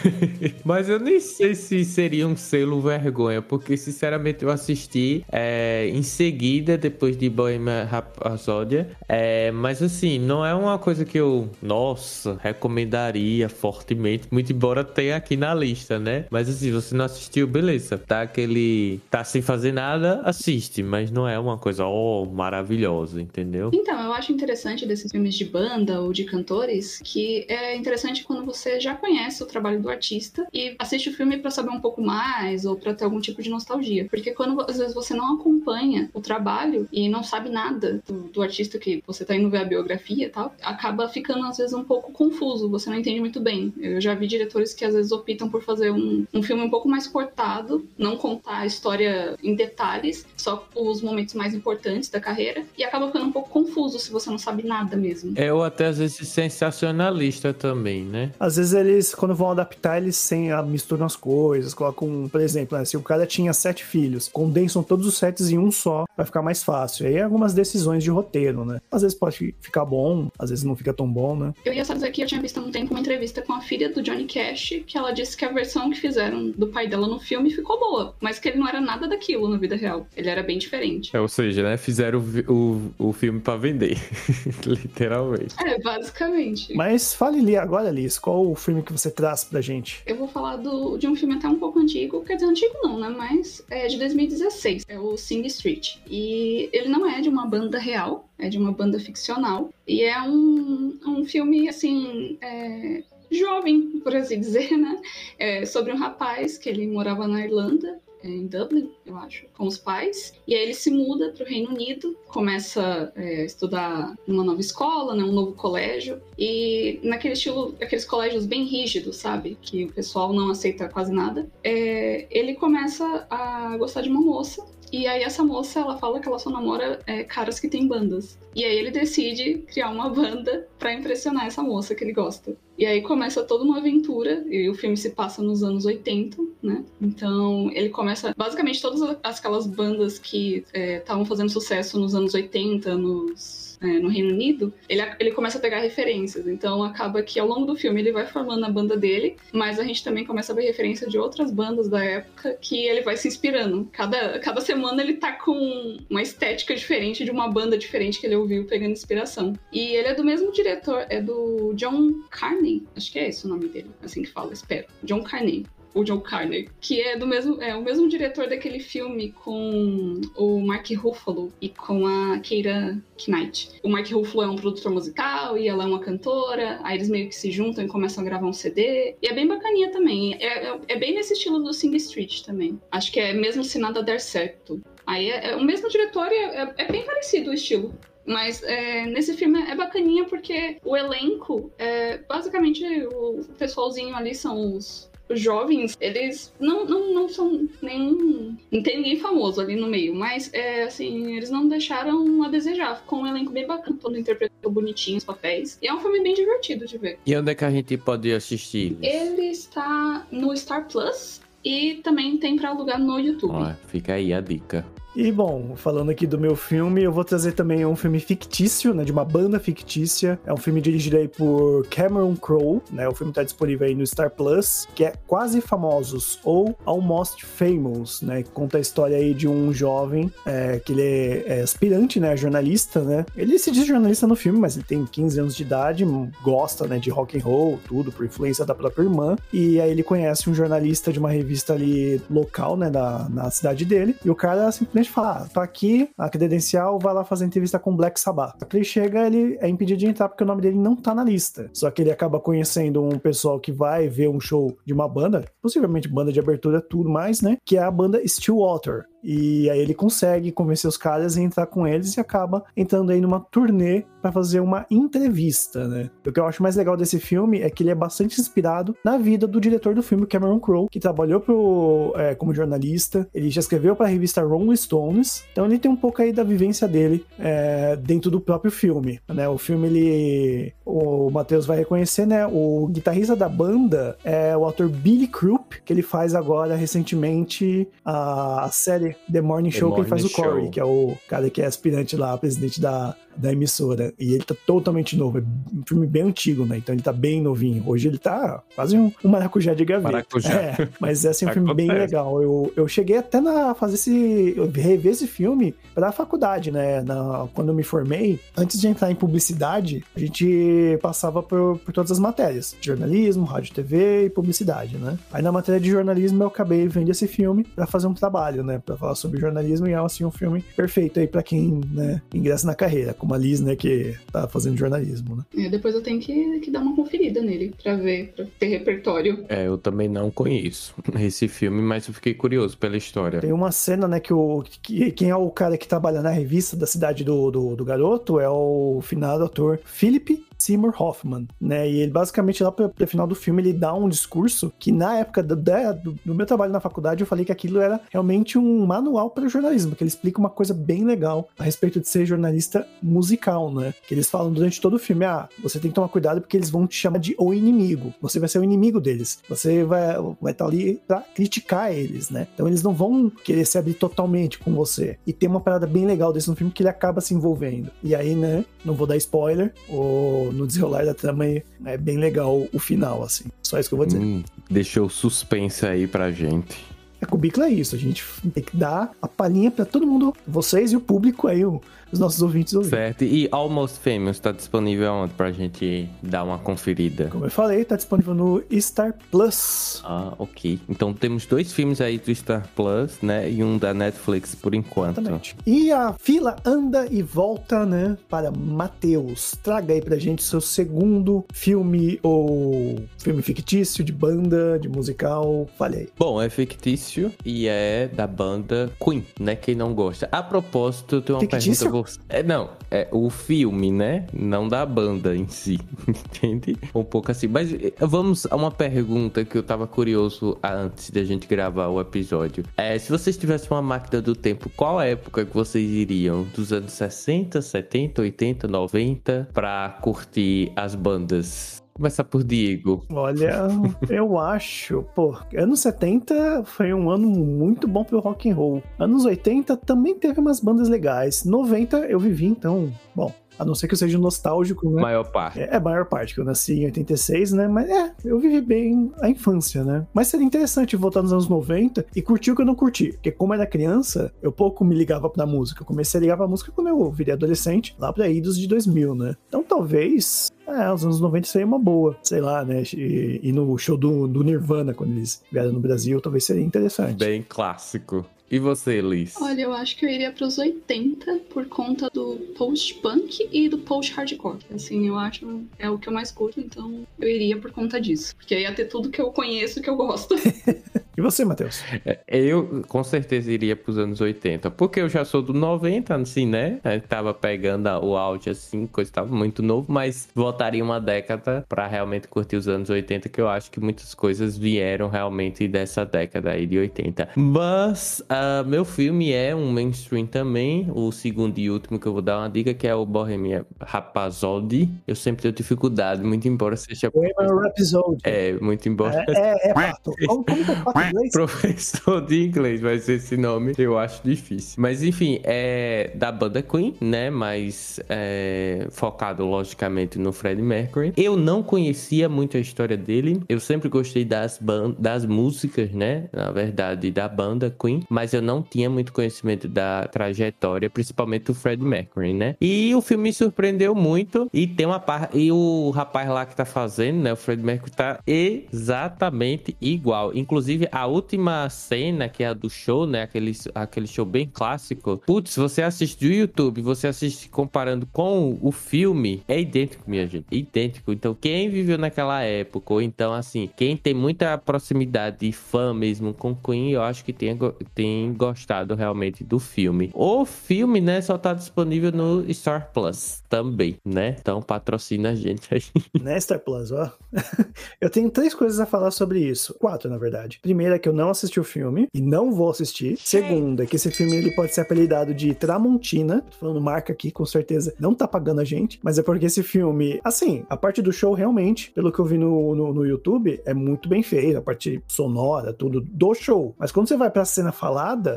mas 0.64 0.90
eu 0.90 1.00
nem 1.00 1.20
sei 1.20 1.56
se 1.56 1.84
seria 1.84 2.28
um 2.28 2.36
selo 2.36 2.82
vergonha, 2.82 3.42
porque 3.42 3.78
sinceramente 3.78 4.44
eu 4.44 4.50
assisti 4.50 5.26
é, 5.32 5.90
em 5.90 6.04
seguida, 6.04 6.78
depois 6.78 7.18
de 7.18 7.30
Bohemian 7.30 7.84
Rhapsody. 7.86 8.86
É, 9.08 9.52
mas 9.52 9.82
assim, 9.82 10.20
não 10.20 10.46
é 10.46 10.54
uma 10.54 10.78
coisa 10.86 11.04
que 11.04 11.18
eu, 11.18 11.50
nossa, 11.64 12.38
recomendaria 12.40 13.50
fortemente, 13.50 14.28
muito 14.30 14.54
embora 14.54 14.84
tenha 14.84 15.16
aqui 15.16 15.36
na 15.36 15.52
lista, 15.52 15.98
né? 15.98 16.26
Mas 16.30 16.48
assim, 16.48 16.72
você 16.72 16.94
não 16.94 17.06
assistiu, 17.06 17.48
beleza. 17.48 17.98
Tá 17.98 18.22
aquele. 18.22 19.00
Tá 19.10 19.24
sem 19.24 19.42
fazer 19.42 19.72
nada, 19.72 20.22
assiste, 20.24 20.84
mas 20.84 21.10
não 21.10 21.28
é 21.28 21.40
uma 21.40 21.58
coisa, 21.58 21.88
oh, 21.88 22.26
maravilhosa, 22.26 23.20
entendeu? 23.20 23.72
Então, 23.74 24.00
eu 24.00 24.14
acho 24.14 24.32
interessante 24.32 24.86
desses 24.86 25.12
filmes 25.12 25.34
de 25.34 25.46
banda 25.46 26.00
ou 26.02 26.14
de 26.14 26.24
cantores 26.24 27.00
que 27.04 27.48
é 27.50 27.76
interessante 27.76 28.24
quando 28.24 28.46
você 28.46 28.80
já 28.80 28.94
conhece 28.94 29.42
o 29.42 29.48
trabalho 29.48 29.82
do 29.82 29.90
artista 29.90 30.46
e 30.54 30.76
assiste 30.78 31.10
o 31.10 31.14
filme 31.14 31.38
para 31.38 31.50
saber 31.50 31.72
um 31.72 31.82
pouco 31.82 32.00
mais 32.00 32.64
ou 32.64 32.76
para 32.76 32.94
ter 32.94 33.06
algum 33.06 33.20
tipo 33.20 33.42
de 33.42 33.50
nostalgia. 33.50 34.06
Porque 34.08 34.32
quando 34.34 34.62
às 34.62 34.78
vezes 34.78 34.94
você 34.94 35.16
não 35.16 35.34
acompanha 35.34 36.12
o 36.14 36.22
trabalho 36.22 36.88
e 36.94 37.10
não 37.10 37.24
sabe 37.24 37.50
nada 37.50 38.04
do, 38.08 38.30
do 38.30 38.42
artista 38.44 38.78
que 38.78 39.04
você 39.08 39.26
tá 39.26 39.36
indo 39.36 39.50
ver 39.50 39.62
a 39.62 39.66
biografia 39.66 40.28
e 40.28 40.30
tal, 40.30 40.54
acaba 40.76 41.08
ficando 41.08 41.46
às 41.46 41.58
vezes 41.58 41.74
um 41.74 41.84
pouco 41.84 42.12
confuso, 42.12 42.70
você 42.70 42.90
não 42.90 42.98
entende 42.98 43.20
muito 43.20 43.40
bem. 43.40 43.74
Eu 43.80 44.00
já 44.00 44.14
vi 44.14 44.28
diretores 44.28 44.74
que 44.74 44.86
às 44.86 44.94
vezes 44.94 45.12
optam 45.12 45.50
por 45.50 45.64
fazer 45.64 45.92
um, 45.92 46.26
um 46.34 46.44
filme 46.44 46.62
um 46.62 46.70
pouco 46.70 46.88
mais 46.88 47.08
cortado, 47.08 47.86
não 47.98 48.18
contar 48.18 48.60
a 48.60 48.66
história 48.66 49.36
em 49.42 49.56
detalhes, 49.56 50.26
só 50.38 50.68
os 50.76 51.02
momentos 51.02 51.34
mais 51.34 51.54
importantes 51.54 52.10
da 52.10 52.20
carreira, 52.20 52.64
e 52.78 52.84
acaba 52.84 53.08
ficando 53.08 53.26
um 53.26 53.32
pouco 53.32 53.50
confuso 53.50 53.98
se 54.00 54.12
você 54.12 54.30
não 54.30 54.38
sabe 54.38 54.64
nada 54.64 54.96
mesmo. 54.96 55.34
É, 55.36 55.52
ou 55.52 55.64
até 55.64 55.88
às 55.88 55.98
vezes 55.98 56.28
sensacionalista 56.28 57.54
também, 57.54 58.04
né? 58.04 58.32
Às 58.40 58.58
vezes 58.58 58.74
eles, 58.74 59.16
quando 59.16 59.34
vão 59.34 59.52
adaptar, 59.52 59.98
eles 59.98 60.18
sem, 60.18 60.52
ah, 60.52 60.62
misturam 60.62 61.06
as 61.06 61.16
coisas, 61.16 61.74
colocam, 61.74 62.28
por 62.30 62.42
exemplo, 62.42 62.78
né, 62.78 62.86
se 62.86 62.98
o 62.98 63.02
cara 63.02 63.26
tinha 63.26 63.54
sete 63.54 63.84
filhos, 63.86 64.28
condensam 64.28 64.84
todos 64.84 65.08
os 65.08 65.18
sets 65.18 65.50
em 65.50 65.58
um 65.58 65.72
só, 65.72 66.06
vai 66.18 66.26
ficar 66.26 66.42
mais 66.42 66.64
fácil. 66.64 67.08
Aí 67.08 67.22
algumas 67.22 67.54
decisões 67.54 68.04
de 68.04 68.10
roteiro, 68.10 68.66
né? 68.66 68.80
Às 68.92 69.02
vezes 69.02 69.18
pode 69.18 69.56
ficar 69.62 69.86
bom, 69.86 70.30
às 70.38 70.50
vezes 70.50 70.65
não 70.66 70.76
fica 70.76 70.94
tão 70.94 71.12
bom, 71.12 71.36
né? 71.36 71.54
Eu 71.64 71.74
ia 71.74 71.86
só 71.86 71.94
dizer 71.94 72.12
que 72.12 72.22
eu 72.22 72.28
tinha 72.28 72.42
visto 72.42 72.60
há 72.60 72.62
um 72.62 72.72
tempo 72.72 72.94
uma 72.94 73.00
entrevista 73.00 73.42
com 73.42 73.54
a 73.54 73.62
filha 73.62 73.90
do 73.90 74.02
Johnny 74.02 74.26
Cash, 74.26 74.82
que 74.86 74.98
ela 74.98 75.12
disse 75.12 75.36
que 75.36 75.46
a 75.46 75.52
versão 75.52 75.90
que 75.90 76.00
fizeram 76.00 76.52
do 76.52 76.68
pai 76.68 76.88
dela 76.88 77.08
no 77.08 77.20
filme 77.20 77.52
ficou 77.52 77.80
boa, 77.80 78.16
mas 78.20 78.40
que 78.40 78.50
ele 78.50 78.58
não 78.58 78.68
era 78.68 78.80
nada 78.80 79.08
daquilo 79.08 79.48
na 79.48 79.58
vida 79.58 79.76
real. 79.76 80.08
Ele 80.16 80.30
era 80.30 80.44
bem 80.44 80.58
diferente. 80.58 81.16
É, 81.16 81.20
ou 81.20 81.28
seja, 81.28 81.64
né, 81.64 81.78
fizeram 81.78 82.20
o, 82.20 82.54
o, 83.00 83.10
o 83.10 83.14
filme 83.14 83.40
para 83.40 83.58
vender, 83.58 83.98
literalmente. 84.66 85.56
É, 85.64 85.80
basicamente. 85.80 86.74
Mas 86.74 87.14
fale 87.14 87.40
ali 87.40 87.56
agora, 87.56 87.90
Liz, 87.92 88.18
qual 88.18 88.50
o 88.50 88.56
filme 88.56 88.82
que 88.82 88.92
você 88.92 89.12
traz 89.12 89.44
pra 89.44 89.62
gente? 89.62 90.02
Eu 90.06 90.16
vou 90.16 90.28
falar 90.28 90.58
do, 90.58 90.98
de 90.98 91.08
um 91.08 91.16
filme 91.16 91.36
até 91.36 91.48
um 91.48 91.60
pouco 91.60 91.80
antigo, 91.80 92.22
quer 92.22 92.36
dizer, 92.36 92.48
antigo 92.48 92.76
não, 92.82 93.00
né, 93.00 93.10
mas 93.10 93.64
é 93.70 93.88
de 93.88 93.98
2016, 93.98 94.86
é 94.88 95.00
o 95.00 95.18
Sing 95.18 95.46
Street. 95.48 95.98
E 96.10 96.70
ele 96.72 96.90
não 96.90 97.08
é 97.08 97.22
de 97.22 97.30
uma 97.30 97.46
banda 97.46 97.78
real, 97.78 98.28
é 98.38 98.50
de 98.50 98.58
uma 98.58 98.72
banda 98.72 99.00
ficcional. 99.00 99.70
E 99.88 100.04
é 100.04 100.22
um, 100.22 100.98
um 101.06 101.26
filme, 101.26 101.70
assim, 101.70 102.38
é, 102.42 103.04
jovem, 103.32 104.00
por 104.00 104.16
assim 104.16 104.40
dizer, 104.42 104.78
né? 104.78 105.02
É 105.38 105.66
sobre 105.66 105.92
um 105.92 105.98
rapaz 105.98 106.58
que 106.58 106.70
ele 106.70 106.88
morava 106.88 107.28
na 107.28 107.44
Irlanda 107.44 108.00
é, 108.26 108.28
em 108.28 108.48
Dublin, 108.48 108.90
eu 109.06 109.16
acho, 109.18 109.46
com 109.56 109.68
os 109.68 109.78
pais. 109.78 110.34
E 110.48 110.56
aí 110.56 110.64
ele 110.64 110.74
se 110.74 110.90
muda 110.90 111.30
para 111.30 111.46
o 111.46 111.48
Reino 111.48 111.70
Unido, 111.70 112.18
começa 112.28 113.14
é, 113.16 113.42
a 113.42 113.46
estudar 113.46 114.16
numa 114.26 114.44
nova 114.44 114.60
escola, 114.60 115.14
né, 115.14 115.24
um 115.24 115.32
novo 115.32 115.54
colégio. 115.54 116.20
E 116.38 117.00
naquele 117.04 117.36
estilo, 117.36 117.76
aqueles 117.80 118.04
colégios 118.04 118.48
bem 118.48 118.64
rígidos, 118.64 119.18
sabe? 119.18 119.58
Que 119.62 119.86
o 119.86 119.94
pessoal 119.94 120.34
não 120.34 120.50
aceita 120.50 120.90
quase 120.90 121.14
nada. 121.14 121.48
É, 121.64 122.26
ele 122.32 122.56
começa 122.56 123.28
a 123.30 123.78
gostar 123.78 124.02
de 124.02 124.10
uma 124.10 124.22
moça 124.22 124.66
e 125.02 125.08
aí 125.08 125.24
essa 125.24 125.44
moça, 125.44 125.80
ela 125.80 125.98
fala 125.98 126.20
que 126.20 126.28
ela 126.28 126.40
só 126.40 126.50
namora 126.50 127.00
é, 127.06 127.24
caras 127.24 127.60
que 127.60 127.68
têm 127.68 127.88
bandas. 127.88 128.38
E 128.56 128.64
aí 128.64 128.78
ele 128.78 128.92
decide 128.92 129.60
criar 129.68 129.90
uma 129.90 130.10
banda 130.10 130.68
para 130.80 130.94
impressionar 130.94 131.46
essa 131.46 131.62
moça 131.62 131.94
que 131.94 132.04
ele 132.04 132.14
gosta. 132.14 132.56
E 132.78 132.86
aí 132.86 133.02
começa 133.02 133.44
toda 133.44 133.64
uma 133.64 133.78
aventura, 133.78 134.46
e 134.50 134.70
o 134.70 134.74
filme 134.74 134.98
se 134.98 135.12
passa 135.12 135.42
nos 135.42 135.64
anos 135.64 135.86
80, 135.86 136.38
né? 136.62 136.84
Então 137.02 137.70
ele 137.74 137.90
começa. 137.90 138.34
Basicamente, 138.38 138.82
todas 138.82 139.02
aquelas 139.24 139.66
bandas 139.66 140.20
que 140.20 140.66
estavam 140.74 141.24
é, 141.24 141.26
fazendo 141.26 141.50
sucesso 141.50 142.00
nos 142.00 142.14
anos 142.14 142.34
80, 142.34 142.96
nos 142.96 143.65
é, 143.82 144.00
no 144.00 144.10
Reino 144.10 144.34
Unido, 144.34 144.74
ele, 144.88 145.02
ele 145.20 145.32
começa 145.32 145.58
a 145.58 145.62
pegar 145.62 145.80
referências. 145.80 146.48
Então 146.48 146.84
acaba 146.84 147.22
que 147.22 147.40
ao 147.40 147.48
longo 147.48 147.66
do 147.66 147.76
filme 147.76 148.02
ele 148.02 148.12
vai 148.12 148.26
formando 148.26 148.66
a 148.66 148.70
banda 148.70 148.98
dele, 148.98 149.36
mas 149.52 149.80
a 149.80 149.84
gente 149.84 150.04
também 150.04 150.26
começa 150.26 150.52
a 150.52 150.56
ver 150.56 150.64
referência 150.64 151.08
de 151.08 151.18
outras 151.18 151.52
bandas 151.52 151.88
da 151.88 152.04
época 152.04 152.58
que 152.62 152.86
ele 152.86 153.02
vai 153.02 153.18
se 153.18 153.28
inspirando. 153.28 153.88
Cada, 153.92 154.40
cada 154.40 154.62
semana 154.62 155.02
ele 155.02 155.14
tá 155.14 155.34
com 155.34 155.98
uma 156.10 156.22
estética 156.22 156.76
diferente 156.76 157.24
de 157.24 157.32
uma 157.32 157.48
banda 157.48 157.78
diferente 157.78 158.20
que 158.20 158.26
ele 158.26 158.36
ouviu 158.36 158.66
pegando 158.66 158.92
inspiração. 158.92 159.54
E 159.72 159.96
ele 159.96 160.08
é 160.08 160.14
do 160.14 160.24
mesmo 160.24 160.52
diretor, 160.52 161.06
é 161.10 161.22
do 161.22 161.74
John 161.76 162.22
Carney, 162.30 162.84
acho 162.96 163.12
que 163.12 163.20
é 163.20 163.30
esse 163.30 163.46
o 163.46 163.50
nome 163.50 163.68
dele, 163.68 163.90
assim 164.04 164.22
que 164.22 164.30
fala, 164.30 164.54
espero. 164.54 164.86
John 165.04 165.24
Carney 165.24 165.66
o 165.96 166.04
John 166.04 166.20
Carney, 166.20 166.68
que 166.82 167.02
é 167.02 167.18
do 167.18 167.26
mesmo 167.26 167.62
é 167.62 167.74
o 167.74 167.82
mesmo 167.82 168.08
diretor 168.08 168.48
daquele 168.48 168.80
filme 168.80 169.32
com 169.32 170.22
o 170.36 170.60
Mark 170.60 170.92
Ruffalo 170.92 171.52
e 171.62 171.70
com 171.70 172.06
a 172.06 172.38
Keira 172.40 173.02
Knight. 173.28 173.70
O 173.82 173.90
Mark 173.90 174.08
Ruffalo 174.12 174.44
é 174.44 174.48
um 174.48 174.58
produtor 174.58 174.92
musical 174.92 175.58
e 175.58 175.68
ela 175.68 175.86
é 175.86 175.88
uma 175.88 176.00
cantora, 176.00 176.80
aí 176.84 176.98
eles 176.98 177.10
meio 177.10 177.30
que 177.30 177.36
se 177.36 177.50
juntam 177.50 177.86
e 177.86 177.88
começam 177.88 178.22
a 178.22 178.28
gravar 178.28 178.46
um 178.46 178.54
CD. 178.54 179.16
E 179.22 179.28
é 179.28 179.34
bem 179.34 179.48
bacaninha 179.48 179.90
também. 179.90 180.36
É, 180.36 180.68
é, 180.68 180.80
é 180.90 181.00
bem 181.00 181.16
nesse 181.16 181.34
estilo 181.34 181.60
do 181.60 181.74
Sing 181.74 181.96
Street 181.96 182.42
também. 182.42 182.80
Acho 182.92 183.12
que 183.12 183.20
é 183.20 183.34
mesmo 183.34 183.64
se 183.64 183.80
nada 183.80 184.04
der 184.04 184.20
certo. 184.20 184.82
Aí 185.08 185.30
é, 185.30 185.52
é 185.52 185.56
o 185.56 185.64
mesmo 185.64 185.90
diretor 185.90 186.30
e 186.30 186.36
é, 186.36 186.74
é, 186.78 186.92
bem 186.92 187.06
parecido 187.06 187.52
o 187.52 187.54
estilo. 187.54 187.94
Mas 188.26 188.64
é, 188.64 189.06
nesse 189.06 189.38
filme 189.38 189.62
é 189.62 189.76
bacaninha 189.76 190.26
porque 190.26 190.78
o 190.84 190.98
elenco, 190.98 191.72
é, 191.78 192.18
basicamente 192.18 192.84
o 193.14 193.44
pessoalzinho 193.58 194.16
ali 194.16 194.34
são 194.34 194.76
os 194.76 195.12
jovens, 195.32 195.98
eles 196.00 196.54
não, 196.60 196.86
não, 196.86 197.14
não 197.14 197.30
são 197.30 197.68
nenhum. 197.82 198.56
Não 198.72 198.84
tem 198.84 198.98
ninguém 198.98 199.20
famoso 199.20 199.62
ali 199.62 199.76
no 199.76 199.88
meio, 199.88 200.14
mas 200.16 200.54
é 200.54 200.84
assim, 200.84 201.36
eles 201.36 201.50
não 201.50 201.68
deixaram 201.68 202.44
a 202.44 202.50
desejar. 202.50 202.98
Ficou 202.98 203.20
um 203.20 203.28
elenco 203.28 203.52
bem 203.52 203.66
bacana, 203.66 203.98
todo 204.00 204.18
interpretou 204.18 204.72
bonitinho 204.72 205.18
os 205.18 205.24
papéis. 205.24 205.78
E 205.82 205.88
é 205.88 205.94
um 205.94 206.00
filme 206.00 206.22
bem 206.22 206.34
divertido 206.34 206.86
de 206.86 206.98
ver. 206.98 207.20
E 207.26 207.36
onde 207.36 207.52
é 207.52 207.56
que 207.56 207.66
a 207.66 207.72
gente 207.72 207.98
pode 207.98 208.32
assistir? 208.32 208.98
Ele 209.02 209.48
está 209.48 210.26
no 210.32 210.56
Star 210.56 210.88
Plus 210.88 211.42
e 211.64 211.96
também 212.04 212.38
tem 212.38 212.56
para 212.56 212.70
alugar 212.70 213.00
no 213.00 213.20
YouTube. 213.20 213.52
Ó, 213.52 213.74
fica 213.88 214.14
aí 214.14 214.34
a 214.34 214.42
dica. 214.42 214.86
E 215.16 215.32
bom, 215.32 215.76
falando 215.78 216.10
aqui 216.10 216.28
do 216.28 216.38
meu 216.38 216.58
filme, 216.58 217.02
eu 217.02 217.12
vou 217.12 217.24
trazer 217.24 217.54
também 217.54 217.86
um 217.86 217.96
filme 217.96 218.20
fictício, 218.20 218.94
né, 218.94 219.06
de 219.06 219.14
uma 219.14 219.24
banda 219.24 219.58
fictícia. 219.62 220.38
É 220.46 220.54
um 220.54 220.58
filme 220.58 220.82
dirigido 220.82 221.16
aí 221.16 221.28
por 221.28 221.88
Cameron 221.88 222.36
Crowe, 222.36 222.82
né? 222.92 223.08
O 223.08 223.14
filme 223.16 223.32
tá 223.32 223.42
disponível 223.42 223.88
aí 223.88 223.96
no 223.96 224.06
Star 224.06 224.30
Plus, 224.30 224.86
que 224.94 225.06
é 225.06 225.14
Quase 225.26 225.62
Famosos 225.62 226.38
ou 226.44 226.78
Almost 226.86 227.46
Famous, 227.46 228.22
né? 228.22 228.44
Que 228.44 228.50
conta 228.50 228.78
a 228.78 228.82
história 228.82 229.16
aí 229.16 229.34
de 229.34 229.48
um 229.48 229.72
jovem 229.72 230.30
é, 230.46 230.82
que 230.84 230.92
ele 230.92 231.02
é, 231.02 231.60
é, 231.60 231.62
aspirante, 231.62 232.20
né, 232.20 232.36
jornalista, 232.36 233.00
né? 233.00 233.26
Ele 233.38 233.58
se 233.58 233.72
diz 233.72 233.88
jornalista 233.88 234.28
no 234.28 234.36
filme, 234.36 234.60
mas 234.60 234.76
ele 234.76 234.86
tem 234.86 235.06
15 235.06 235.40
anos 235.40 235.56
de 235.56 235.64
idade, 235.64 236.06
gosta, 236.44 236.88
né, 236.88 237.00
de 237.00 237.10
rock 237.10 237.38
and 237.38 237.42
roll, 237.42 237.80
tudo 237.88 238.12
por 238.12 238.26
influência 238.26 238.66
da 238.66 238.76
própria 238.76 239.04
irmã. 239.04 239.38
E 239.54 239.80
aí 239.80 239.92
ele 239.92 240.04
conhece 240.04 240.50
um 240.50 240.54
jornalista 240.54 241.14
de 241.14 241.20
uma 241.20 241.30
revista 241.30 241.72
ali 241.72 242.22
local, 242.30 242.76
né, 242.76 242.90
da, 242.90 243.30
na 243.30 243.50
cidade 243.50 243.86
dele. 243.86 244.14
E 244.26 244.30
o 244.30 244.36
cara 244.36 244.70
simplesmente 244.74 245.05
simplesmente 245.06 245.10
fala: 245.12 245.48
ah, 245.56 245.62
aqui, 245.62 246.10
a 246.18 246.30
credencial, 246.30 247.00
vai 247.00 247.14
lá 247.14 247.24
fazer 247.24 247.46
entrevista 247.46 247.80
com 247.80 247.96
Black 247.96 248.20
Sabbath. 248.20 248.56
Ele 248.74 248.84
chega, 248.84 249.26
ele 249.26 249.58
é 249.62 249.68
impedido 249.68 250.00
de 250.00 250.08
entrar 250.08 250.28
porque 250.30 250.44
o 250.44 250.48
nome 250.48 250.62
dele 250.62 250.78
não 250.78 250.96
tá 250.96 251.14
na 251.14 251.24
lista. 251.24 251.70
Só 251.74 251.90
que 251.92 252.02
ele 252.02 252.12
acaba 252.12 252.40
conhecendo 252.40 253.04
um 253.04 253.18
pessoal 253.18 253.60
que 253.60 253.72
vai 253.72 254.08
ver 254.08 254.30
um 254.30 254.40
show 254.40 254.76
de 254.86 254.94
uma 254.94 255.08
banda, 255.08 255.46
possivelmente 255.62 256.08
banda 256.08 256.32
de 256.32 256.40
abertura, 256.40 256.82
tudo 256.82 257.10
mais, 257.10 257.42
né? 257.42 257.58
Que 257.66 257.78
é 257.78 257.84
a 257.84 257.92
banda 257.92 258.26
Stillwater. 258.28 259.06
E 259.26 259.68
aí 259.72 259.80
ele 259.80 259.96
consegue 259.96 260.52
convencer 260.52 260.88
os 260.88 260.98
caras 260.98 261.36
a 261.36 261.42
entrar 261.42 261.66
com 261.66 261.88
eles 261.88 262.16
e 262.16 262.20
acaba 262.20 262.64
entrando 262.78 263.12
aí 263.12 263.20
numa 263.20 263.40
turnê 263.40 264.06
para 264.22 264.32
fazer 264.32 264.60
uma 264.60 264.86
entrevista, 264.90 265.88
né? 265.88 266.10
O 266.26 266.32
que 266.32 266.40
eu 266.40 266.46
acho 266.46 266.62
mais 266.62 266.76
legal 266.76 266.96
desse 266.96 267.20
filme 267.20 267.62
é 267.62 267.70
que 267.70 267.82
ele 267.82 267.90
é 267.90 267.96
bastante 267.96 268.40
inspirado 268.40 268.96
na 269.04 269.18
vida 269.18 269.48
do 269.48 269.60
diretor 269.60 269.96
do 269.96 270.04
filme, 270.04 270.28
Cameron 270.28 270.60
Crowe, 270.60 270.88
que 270.90 271.00
trabalhou 271.00 271.40
pro, 271.40 272.14
é, 272.16 272.36
como 272.36 272.54
jornalista. 272.54 273.28
Ele 273.34 273.50
já 273.50 273.60
escreveu 273.60 273.96
para 273.96 274.06
a 274.06 274.10
revista 274.10 274.44
Rolling 274.44 274.76
Stones. 274.76 275.44
Então 275.52 275.66
ele 275.66 275.80
tem 275.80 275.90
um 275.90 275.96
pouco 275.96 276.22
aí 276.22 276.32
da 276.32 276.44
vivência 276.44 276.88
dele 276.88 277.26
é, 277.40 277.96
dentro 277.96 278.30
do 278.30 278.40
próprio 278.40 278.72
filme, 278.72 279.20
né? 279.28 279.48
O 279.50 279.58
filme 279.58 279.88
ele, 279.88 280.74
o 280.86 281.32
Matheus 281.32 281.66
vai 281.66 281.78
reconhecer, 281.78 282.26
né? 282.26 282.46
O 282.46 282.88
guitarrista 282.88 283.36
da 283.36 283.50
banda 283.50 284.18
é 284.24 284.56
o 284.56 284.68
ator 284.68 284.90
Billy 284.90 285.28
Crupp, 285.28 285.82
que 285.84 285.92
ele 285.92 286.02
faz 286.02 286.36
agora 286.36 286.76
recentemente 286.76 287.88
a 288.04 288.70
série 288.72 289.15
The 289.32 289.42
Morning 289.42 289.72
Show, 289.72 289.92
The 289.92 289.96
Morning 289.96 289.96
que 289.96 290.02
ele 290.02 290.10
faz 290.10 290.26
o 290.26 290.30
Corey, 290.30 290.70
que 290.70 290.80
é 290.80 290.86
o 290.86 291.16
cara 291.28 291.50
que 291.50 291.62
é 291.62 291.66
aspirante 291.66 292.16
lá, 292.16 292.38
presidente 292.38 292.80
da, 292.80 293.16
da 293.36 293.52
emissora. 293.52 294.14
E 294.20 294.34
ele 294.34 294.44
tá 294.44 294.56
totalmente 294.66 295.18
novo. 295.18 295.40
É 295.40 295.42
um 295.42 295.84
filme 295.86 296.08
bem 296.08 296.24
antigo, 296.24 296.66
né? 296.66 296.78
Então 296.78 296.94
ele 296.94 297.02
tá 297.02 297.14
bem 297.14 297.42
novinho. 297.42 297.84
Hoje 297.86 298.08
ele 298.08 298.18
tá 298.18 298.62
quase 298.76 298.98
um, 298.98 299.12
um 299.24 299.30
maracujá 299.30 299.74
de 299.74 299.86
gaveta. 299.86 300.12
Maracujá. 300.12 300.54
É, 300.54 300.90
mas 301.00 301.26
é 301.26 301.30
assim, 301.30 301.46
um 301.46 301.52
filme 301.54 301.74
bem 301.74 301.88
legal. 301.88 302.42
Eu, 302.42 302.72
eu 302.76 302.88
cheguei 302.88 303.18
até 303.18 303.40
a 303.40 303.74
fazer 303.74 303.96
esse. 303.96 304.56
rever 304.74 305.12
esse 305.12 305.28
filme 305.28 305.76
pra 305.94 306.12
faculdade, 306.12 306.72
né? 306.72 307.02
Na, 307.02 307.48
quando 307.54 307.70
eu 307.70 307.76
me 307.76 307.84
formei, 307.84 308.40
antes 308.56 308.80
de 308.80 308.88
entrar 308.88 309.12
em 309.12 309.16
publicidade, 309.16 310.04
a 310.16 310.20
gente 310.20 310.98
passava 311.02 311.44
por, 311.44 311.78
por 311.80 311.94
todas 311.94 312.12
as 312.12 312.20
matérias: 312.20 312.76
jornalismo, 312.82 313.46
rádio 313.46 313.74
TV 313.74 314.26
e 314.26 314.30
publicidade, 314.30 314.98
né? 314.98 315.18
Aí 315.32 315.42
na 315.42 315.52
matéria 315.52 315.80
de 315.80 315.90
jornalismo 315.90 316.44
eu 316.44 316.48
acabei 316.48 316.88
vendo 316.88 317.10
esse 317.10 317.28
filme 317.28 317.64
pra 317.64 317.86
fazer 317.86 318.08
um 318.08 318.14
trabalho, 318.14 318.64
né? 318.64 318.82
Pra 318.86 318.96
falar 319.06 319.16
sobre 319.16 319.40
jornalismo 319.40 319.88
e 319.88 319.92
é 319.92 319.96
assim 319.96 320.26
um 320.26 320.32
filme 320.32 320.64
perfeito 320.76 321.20
aí 321.20 321.28
pra 321.28 321.44
quem 321.44 321.82
né, 321.92 322.22
ingressa 322.34 322.66
na 322.66 322.74
carreira 322.74 323.14
como 323.14 323.34
a 323.34 323.38
Liz, 323.38 323.62
né, 323.62 323.76
que 323.76 324.16
tá 324.32 324.48
fazendo 324.48 324.78
jornalismo, 324.78 325.36
né? 325.36 325.66
É, 325.66 325.70
depois 325.70 325.94
eu 325.94 326.02
tenho 326.02 326.20
que, 326.20 326.60
que 326.60 326.72
dar 326.72 326.80
uma 326.80 326.96
conferida 326.96 327.42
nele 327.42 327.74
pra 327.82 327.96
ver, 327.96 328.34
pra 328.36 328.46
ter 328.60 328.68
repertório. 328.68 329.46
É, 329.48 329.68
eu 329.68 329.78
também 329.78 330.10
não 330.10 330.32
conheço 330.32 330.96
esse 331.20 331.48
filme, 331.48 331.82
mas 331.82 332.08
eu 332.08 332.14
fiquei 332.14 332.34
curioso 332.34 332.78
pela 332.78 332.98
história. 332.98 333.40
Tem 333.40 333.52
uma 333.52 333.72
cena, 333.72 334.08
né, 334.08 334.20
que 334.20 334.34
o 334.34 334.64
que, 334.64 335.12
quem 335.12 335.30
é 335.30 335.36
o 335.36 335.50
cara 335.50 335.78
que 335.78 335.88
trabalha 335.88 336.22
na 336.22 336.30
revista 336.30 336.76
da 336.76 336.88
cidade 336.88 337.24
do, 337.24 337.52
do, 337.52 337.76
do 337.76 337.86
garoto 337.86 338.40
é 338.40 338.50
o 338.50 339.00
finado 339.02 339.44
ator 339.44 339.80
Philip 339.86 340.45
Seymour 340.66 340.94
Hoffman, 341.00 341.48
né? 341.62 341.90
E 341.90 342.00
ele 342.00 342.12
basicamente 342.12 342.64
lá 342.64 342.72
para 342.72 342.88
o 342.88 343.08
final 343.08 343.28
do 343.28 343.36
filme 343.36 343.62
ele 343.62 343.74
dá 343.74 343.94
um 343.94 344.10
discurso 344.10 344.74
que 344.80 344.92
na 344.92 345.20
época 345.20 345.44
do, 345.44 345.56
do, 345.56 346.20
do, 346.26 346.36
meu 346.36 346.46
trabalho 346.46 346.72
na 346.72 346.80
faculdade 346.80 347.22
eu 347.22 347.28
falei 347.28 347.46
que 347.46 347.52
aquilo 347.52 347.80
era 347.80 348.02
realmente 348.12 348.58
um 348.58 348.86
manual 348.86 349.30
para 349.30 349.48
jornalismo, 349.48 349.96
que 349.96 350.04
ele 350.04 350.10
explica 350.10 350.40
uma 350.40 350.50
coisa 350.50 350.74
bem 350.74 351.06
legal 351.06 351.50
a 351.58 351.64
respeito 351.64 352.00
de 352.00 352.08
ser 352.08 352.26
jornalista 352.26 352.88
musical, 353.02 353.74
né? 353.74 353.94
Que 354.08 354.14
eles 354.14 354.30
falam 354.30 354.52
durante 354.52 354.82
todo 354.82 354.96
o 354.96 355.00
filme, 355.00 355.26
ah, 355.26 355.48
você 355.62 355.80
tem 355.80 355.92
que 355.92 355.96
tomar 355.96 356.10
cuidado 356.10 356.42
porque 356.42 356.58
eles 356.58 356.70
vão 356.70 356.88
te 356.88 356.96
chamar 356.96 357.20
de 357.20 357.36
o 357.38 357.54
inimigo. 357.54 358.14
Você 358.22 358.40
vai 358.40 358.50
ser 358.50 358.60
o 358.60 358.64
inimigo 358.64 359.00
deles. 359.00 359.40
Você 359.48 359.84
vai 359.84 360.16
vai 360.42 360.52
estar 360.52 360.66
tá 360.66 360.72
ali 360.72 361.02
para 361.08 361.22
criticar 361.34 361.92
eles, 361.94 362.30
né? 362.30 362.48
Então 362.54 362.68
eles 362.68 362.84
não 362.84 362.94
vão 362.94 363.30
querer 363.30 363.66
se 363.66 363.78
abrir 363.78 363.94
totalmente 363.94 364.60
com 364.60 364.74
você. 364.74 365.18
E 365.26 365.34
tem 365.34 365.50
uma 365.50 365.60
parada 365.60 365.88
bem 365.88 366.06
legal 366.06 366.34
desse 366.34 366.50
no 366.50 366.56
filme 366.56 366.72
que 366.72 366.82
ele 366.82 366.90
acaba 366.90 367.22
se 367.22 367.34
envolvendo. 367.34 367.92
E 368.04 368.16
aí, 368.16 368.36
né? 368.36 368.66
Não 368.84 368.94
vou 368.94 369.08
dar 369.08 369.18
spoiler. 369.18 369.74
O 369.90 370.52
no, 370.56 370.68
desenrolar 370.68 371.06
da 371.06 371.14
trama 371.14 371.46
é 371.46 371.98
bem 371.98 372.18
legal 372.18 372.68
o 372.72 372.80
final, 372.80 373.24
assim. 373.24 373.46
Só 373.62 373.80
isso 373.80 373.90
que 373.90 373.94
eu 373.94 373.98
vou 373.98 374.06
dizer. 374.06 374.20
Hum, 374.20 374.44
deixou 374.70 375.10
suspense 375.10 375.86
aí 375.86 376.08
pra 376.08 376.32
gente. 376.32 376.95
É, 377.26 377.28
com 377.28 377.36
o 377.36 377.40
Bicla 377.40 377.66
é 377.66 377.72
isso, 377.72 377.96
a 377.96 377.98
gente 377.98 378.24
tem 378.54 378.64
que 378.64 378.78
dar 378.78 379.12
a 379.20 379.28
palhinha 379.28 379.72
para 379.72 379.84
todo 379.84 380.06
mundo, 380.06 380.34
vocês 380.48 380.92
e 380.92 380.96
o 380.96 381.02
público 381.02 381.48
aí, 381.48 381.66
os 382.12 382.20
nossos 382.20 382.42
ouvintes 382.42 382.74
ouvirem. 382.74 382.98
Certo. 382.98 383.24
E 383.24 383.50
Almost 383.52 384.00
Famous 384.00 384.38
está 384.38 384.52
disponível 384.52 385.12
onde 385.12 385.34
pra 385.34 385.52
gente 385.52 386.08
dar 386.22 386.44
uma 386.44 386.60
conferida? 386.60 387.28
Como 387.30 387.46
eu 387.46 387.52
falei, 387.52 387.82
está 387.82 387.96
disponível 387.96 388.34
no 388.34 388.64
Star 388.80 389.14
Plus. 389.32 390.02
Ah, 390.04 390.34
ok. 390.38 390.80
Então 390.88 391.14
temos 391.14 391.46
dois 391.46 391.74
filmes 391.74 392.00
aí 392.00 392.18
do 392.18 392.34
Star 392.34 392.68
Plus, 392.76 393.22
né? 393.22 393.50
E 393.50 393.64
um 393.64 393.78
da 393.78 393.94
Netflix 393.94 394.56
por 394.56 394.74
enquanto. 394.74 395.20
Exatamente. 395.20 395.56
E 395.66 395.92
a 395.92 396.14
fila 396.14 396.56
anda 396.64 397.08
e 397.10 397.22
volta, 397.22 397.86
né? 397.86 398.18
Para 398.30 398.52
Matheus. 398.52 399.56
Traga 399.64 399.94
aí 399.94 400.02
pra 400.02 400.18
gente 400.18 400.44
seu 400.44 400.62
segundo 400.62 401.44
filme 401.52 402.20
ou 402.22 403.04
filme 403.18 403.42
fictício 403.42 404.04
de 404.04 404.14
banda, 404.14 404.78
de 404.80 404.88
musical. 404.88 405.68
Fale 405.78 405.98
aí. 405.98 406.10
Bom, 406.18 406.42
é 406.42 406.50
fictício 406.50 407.15
e 407.46 407.68
é 407.68 408.08
da 408.08 408.28
banda 408.28 408.92
Queen, 409.04 409.26
né? 409.40 409.56
Quem 409.56 409.76
não 409.76 409.94
gosta. 409.94 410.28
A 410.32 410.42
propósito, 410.42 411.22
tem 411.22 411.36
uma 411.36 411.42
fictício? 411.42 411.86
pergunta 411.86 412.12
é, 412.30 412.44
não, 412.44 412.70
é 412.92 413.08
o 413.12 413.30
filme, 413.30 413.92
né? 413.92 414.28
Não 414.34 414.68
da 414.68 414.86
banda 414.86 415.36
em 415.36 415.48
si. 415.48 415.80
Entende? 416.08 416.78
Um 416.94 417.04
pouco 417.04 417.32
assim. 417.32 417.48
Mas 417.48 417.74
eh, 417.74 417.94
vamos 418.00 418.46
a 418.46 418.56
uma 418.56 418.72
pergunta 418.72 419.44
que 419.44 419.58
eu 419.58 419.64
tava 419.64 419.88
curioso 419.88 420.58
antes 420.64 421.10
da 421.10 421.24
gente 421.24 421.48
gravar 421.48 421.88
o 421.88 422.00
episódio. 422.00 422.64
É, 422.78 422.98
se 422.98 423.12
vocês 423.12 423.38
tivessem 423.38 423.70
uma 423.72 423.82
máquina 423.82 424.22
do 424.22 424.36
tempo, 424.36 424.70
qual 424.76 425.00
época 425.02 425.46
que 425.46 425.54
vocês 425.54 425.90
iriam? 425.90 426.44
Dos 426.56 426.72
anos 426.72 426.94
60, 426.94 427.62
70, 427.62 428.22
80, 428.22 428.68
90 428.68 429.50
pra 429.54 429.98
curtir 430.02 430.72
as 430.76 430.96
bandas? 430.96 431.75
Começar 431.98 432.26
por 432.26 432.44
Diego. 432.44 433.06
Olha, 433.10 433.68
eu 434.10 434.38
acho, 434.38 435.04
pô, 435.16 435.34
anos 435.56 435.80
70 435.80 436.66
foi 436.66 436.94
um 436.94 437.10
ano 437.10 437.30
muito 437.30 437.88
bom 437.88 438.04
pro 438.04 438.20
rock 438.20 438.50
and 438.52 438.54
roll. 438.54 438.84
Anos 439.00 439.24
80 439.24 439.78
também 439.78 440.14
teve 440.14 440.42
umas 440.42 440.60
bandas 440.60 440.90
legais. 440.90 441.46
90 441.46 442.00
eu 442.00 442.20
vivi, 442.20 442.48
então, 442.48 442.92
bom, 443.16 443.34
a 443.58 443.66
não 443.66 443.76
ser 443.76 443.88
que 443.88 443.94
eu 443.94 443.98
seja 443.98 444.18
nostálgico, 444.18 444.90
né? 444.90 445.02
Maior 445.02 445.24
parte. 445.32 445.60
É, 445.60 445.76
é 445.76 445.80
maior 445.80 446.06
parte, 446.06 446.34
que 446.34 446.40
eu 446.40 446.46
nasci 446.46 446.82
em 446.82 446.86
86, 446.86 447.54
né? 447.54 447.68
Mas 447.68 447.90
é, 447.90 448.12
eu 448.24 448.40
vivi 448.40 448.62
bem 448.62 449.12
a 449.22 449.30
infância, 449.30 449.84
né? 449.84 450.06
Mas 450.14 450.28
seria 450.28 450.46
interessante 450.46 450.96
voltar 450.96 451.22
nos 451.22 451.32
anos 451.32 451.48
90 451.48 452.06
e 452.16 452.22
curtir 452.22 452.52
o 452.52 452.56
que 452.56 452.62
eu 452.62 452.66
não 452.66 452.76
curti. 452.76 453.12
Porque 453.14 453.32
como 453.32 453.54
era 453.54 453.66
criança, 453.66 454.32
eu 454.42 454.52
pouco 454.52 454.84
me 454.84 454.96
ligava 454.96 455.30
pra 455.30 455.46
música. 455.46 455.82
Eu 455.82 455.86
comecei 455.86 456.20
a 456.20 456.22
ligar 456.22 456.38
pra 456.38 456.48
música 456.48 456.72
quando 456.72 456.88
eu 456.88 457.12
virei 457.12 457.34
adolescente, 457.34 457.96
lá 458.00 458.12
pra 458.12 458.30
idos 458.30 458.58
de 458.58 458.68
2000, 458.68 459.16
né? 459.16 459.36
Então 459.48 459.64
talvez 459.64 460.52
é, 460.68 460.92
os 460.92 461.04
anos 461.04 461.20
90 461.20 461.48
seria 461.48 461.68
uma 461.68 461.80
boa, 461.80 462.18
sei 462.24 462.42
lá, 462.42 462.64
né? 462.66 462.84
E, 462.94 463.40
e 463.44 463.52
no 463.52 463.78
show 463.78 463.98
do, 463.98 464.28
do 464.28 464.44
Nirvana, 464.44 464.94
quando 464.94 465.12
eles 465.12 465.44
vieram 465.52 465.72
no 465.72 465.80
Brasil, 465.80 466.20
talvez 466.20 466.46
seria 466.46 466.64
interessante. 466.64 467.18
Bem 467.18 467.46
clássico. 467.48 468.26
E 468.50 468.60
você, 468.60 469.02
Liz? 469.02 469.36
Olha, 469.42 469.62
eu 469.62 469.74
acho 469.74 469.98
que 469.98 470.06
eu 470.06 470.10
iria 470.10 470.32
para 470.32 470.46
os 470.46 470.58
80 470.58 471.40
por 471.50 471.66
conta 471.66 472.10
do 472.14 472.38
post-punk 472.56 473.50
e 473.52 473.68
do 473.68 473.80
post-hardcore. 473.80 474.60
Assim, 474.74 475.08
eu 475.08 475.18
acho 475.18 475.64
é 475.80 475.90
o 475.90 475.98
que 475.98 476.08
eu 476.08 476.14
mais 476.14 476.32
curto, 476.32 476.60
então 476.60 477.06
eu 477.20 477.28
iria 477.28 477.58
por 477.58 477.72
conta 477.72 478.00
disso. 478.00 478.36
Porque 478.36 478.54
aí 478.54 478.62
ia 478.62 478.74
ter 478.74 478.86
tudo 478.86 479.10
que 479.10 479.20
eu 479.20 479.32
conheço 479.32 479.82
que 479.82 479.90
eu 479.90 479.96
gosto. 479.96 480.36
e 481.18 481.22
você, 481.22 481.44
Matheus? 481.44 481.84
É, 482.06 482.20
eu 482.28 482.84
com 482.88 483.04
certeza 483.04 483.52
iria 483.52 483.76
para 483.76 483.90
os 483.90 483.98
anos 483.98 484.22
80, 484.22 484.70
porque 484.72 485.02
eu 485.02 485.10
já 485.10 485.26
sou 485.26 485.42
do 485.42 485.54
90, 485.54 486.14
assim, 486.14 486.46
né? 486.46 486.80
Eu 486.84 487.02
tava 487.02 487.34
pegando 487.34 487.88
o 487.88 488.16
auge 488.16 488.52
assim, 488.52 488.86
coisa 488.86 489.12
tava 489.12 489.36
muito 489.36 489.64
novo, 489.64 489.92
mas 489.92 490.30
voltaria 490.36 490.84
uma 490.84 491.02
década 491.02 491.66
para 491.68 491.88
realmente 491.88 492.28
curtir 492.28 492.58
os 492.58 492.68
anos 492.68 492.92
80, 492.92 493.28
que 493.28 493.42
eu 493.42 493.50
acho 493.50 493.72
que 493.72 493.80
muitas 493.80 494.14
coisas 494.14 494.56
vieram 494.56 495.10
realmente 495.10 495.68
dessa 495.68 496.06
década 496.06 496.52
aí 496.52 496.68
de 496.68 496.78
80. 496.78 497.30
Mas 497.36 498.24
Uh, 498.36 498.68
meu 498.68 498.84
filme 498.84 499.32
é 499.32 499.56
um 499.56 499.72
mainstream 499.72 500.26
também, 500.26 500.90
o 500.94 501.12
segundo 501.12 501.58
e 501.58 501.70
último 501.70 502.00
que 502.00 502.06
eu 502.06 502.14
vou 502.14 502.22
dar 502.22 502.40
uma 502.40 502.50
dica, 502.50 502.74
que 502.74 502.88
é 502.88 502.94
o 502.94 503.06
Bohemian 503.06 503.66
Rhapsody. 503.80 504.90
Eu 505.08 505.16
sempre 505.16 505.44
tenho 505.44 505.54
dificuldade, 505.54 506.24
muito 506.24 506.48
embora 506.48 506.76
seja... 506.76 507.10
Bohemian 507.10 507.62
Rhapsody. 507.62 508.18
É, 508.24 508.54
muito 508.54 508.88
embora... 508.90 509.26
É, 509.28 509.32
é, 509.32 509.70
é 509.70 509.74
pato. 509.74 510.14
Como, 510.26 510.44
como 510.44 510.66
que 510.66 510.72
é 510.72 510.76
pato 510.76 511.00
em 511.00 511.10
inglês? 511.10 511.32
Professor 511.32 512.26
de 512.26 512.44
inglês, 512.44 512.82
mas 512.82 513.08
esse 513.08 513.38
nome 513.38 513.74
eu 513.78 513.98
acho 513.98 514.22
difícil. 514.24 514.76
Mas 514.82 515.04
enfim, 515.04 515.40
é 515.44 516.12
da 516.16 516.32
banda 516.32 516.62
Queen, 516.62 516.96
né, 517.00 517.30
mas 517.30 518.00
é, 518.10 518.88
focado 518.92 519.46
logicamente 519.46 520.18
no 520.18 520.32
Freddie 520.32 520.64
Mercury. 520.64 521.14
Eu 521.16 521.38
não 521.38 521.62
conhecia 521.62 522.28
muito 522.28 522.58
a 522.58 522.60
história 522.60 522.98
dele, 522.98 523.42
eu 523.48 523.60
sempre 523.60 523.90
gostei 523.90 524.26
das, 524.26 524.60
das 524.98 525.26
músicas, 525.26 525.92
né, 525.92 526.30
na 526.32 526.52
verdade, 526.52 527.12
da 527.12 527.28
banda 527.28 527.74
Queen, 527.80 528.04
mas 528.10 528.25
mas 528.26 528.34
eu 528.34 528.42
não 528.42 528.64
tinha 528.64 528.90
muito 528.90 529.14
conhecimento 529.14 529.68
da 529.68 530.08
trajetória, 530.08 530.90
principalmente 530.90 531.44
do 531.44 531.54
Fred 531.54 531.84
Mercury, 531.84 532.34
né? 532.34 532.56
E 532.60 532.96
o 532.96 533.02
filme 533.02 533.26
me 533.26 533.34
surpreendeu 533.34 533.94
muito 533.94 534.50
e 534.52 534.66
tem 534.66 534.88
uma 534.88 535.00
parte 535.00 535.38
e 535.38 535.52
o 535.52 535.92
rapaz 535.92 536.28
lá 536.28 536.44
que 536.44 536.56
tá 536.56 536.66
fazendo, 536.66 537.20
né, 537.20 537.34
o 537.34 537.36
Fred 537.36 537.62
Mercury 537.62 537.92
tá 537.92 538.20
exatamente 538.26 539.78
igual. 539.80 540.36
Inclusive 540.36 540.88
a 540.92 541.06
última 541.06 541.70
cena 541.70 542.28
que 542.28 542.44
é 542.44 542.48
a 542.48 542.54
do 542.54 542.68
show, 542.68 543.06
né, 543.06 543.22
aquele 543.22 543.52
aquele 543.76 544.08
show 544.08 544.26
bem 544.26 544.50
clássico. 544.52 545.22
Putz, 545.24 545.56
você 545.56 545.84
assiste 545.84 546.26
do 546.26 546.34
YouTube, 546.34 546.82
você 546.82 547.08
assiste 547.08 547.48
comparando 547.48 548.08
com 548.08 548.58
o 548.60 548.72
filme, 548.72 549.44
é 549.48 549.60
idêntico, 549.60 550.10
minha 550.10 550.26
gente, 550.26 550.48
idêntico. 550.50 551.12
Então 551.12 551.38
quem 551.40 551.70
viveu 551.70 552.00
naquela 552.00 552.42
época 552.42 552.92
ou 552.92 553.02
então 553.04 553.34
assim, 553.34 553.70
quem 553.78 553.96
tem 553.96 554.16
muita 554.16 554.58
proximidade 554.58 555.48
e 555.48 555.52
fã 555.52 555.94
mesmo 555.94 556.34
com 556.34 556.56
Queen, 556.56 556.90
eu 556.90 557.04
acho 557.04 557.24
que 557.24 557.36
tem, 557.36 557.56
tem 557.94 558.15
tem 558.16 558.34
gostado 558.34 558.96
realmente 558.96 559.44
do 559.44 559.60
filme. 559.60 560.10
O 560.14 560.46
filme, 560.46 561.02
né, 561.02 561.22
só 561.22 561.38
tá 561.38 561.54
disponível 561.54 562.12
no 562.12 562.54
Star 562.54 562.92
Plus 562.94 563.44
também, 563.50 563.98
né? 564.06 564.38
Então 564.40 564.62
patrocina 564.62 565.32
a 565.32 565.36
gente 565.36 565.74
aí. 565.74 565.82
Né, 566.26 566.40
Star 566.40 566.60
Plus, 566.60 566.92
ó. 566.92 567.12
eu 568.00 568.10
tenho 568.10 568.30
três 568.32 568.54
coisas 568.54 568.80
a 568.80 568.86
falar 568.86 569.12
sobre 569.12 569.40
isso. 569.40 569.76
Quatro, 569.76 570.10
na 570.10 570.18
verdade. 570.18 570.60
Primeira 570.62 570.96
é 570.96 571.00
que 571.00 571.08
eu 571.08 571.14
não 571.14 571.30
assisti 571.30 571.60
o 571.60 571.64
filme 571.64 572.08
e 572.14 572.22
não 572.22 572.52
vou 572.52 572.70
assistir. 572.70 573.18
Segunda 573.20 573.84
é 573.84 573.86
que 573.86 573.96
esse 573.96 574.10
filme 574.10 574.36
ele 574.36 574.52
pode 574.52 574.74
ser 574.74 574.82
apelidado 574.82 575.34
de 575.34 575.54
Tramontina. 575.54 576.42
Tô 576.50 576.58
falando 576.58 576.82
marca 576.82 577.14
aqui, 577.14 577.32
com 577.32 577.46
certeza 577.46 577.94
não 578.00 578.16
tá 578.16 578.28
pagando 578.28 578.62
a 578.62 578.64
gente, 578.64 579.00
mas 579.04 579.20
é 579.20 579.24
porque 579.24 579.46
esse 579.46 579.62
filme, 579.62 580.20
assim, 580.24 580.66
a 580.70 580.78
parte 580.78 581.02
do 581.02 581.12
show 581.12 581.34
realmente, 581.34 581.92
pelo 581.92 582.12
que 582.12 582.20
eu 582.20 582.26
vi 582.26 582.38
no, 582.38 582.74
no, 582.74 582.94
no 582.94 583.06
YouTube, 583.06 583.62
é 583.66 583.74
muito 583.74 584.08
bem 584.08 584.24
feita, 584.24 584.60
a 584.60 584.62
parte 584.62 585.04
sonora, 585.08 585.74
tudo 585.74 586.02
do 586.02 586.34
show. 586.34 586.74
Mas 586.80 586.92
quando 586.92 587.08
você 587.08 587.18
vai 587.18 587.30
pra 587.30 587.46
cena 587.46 587.72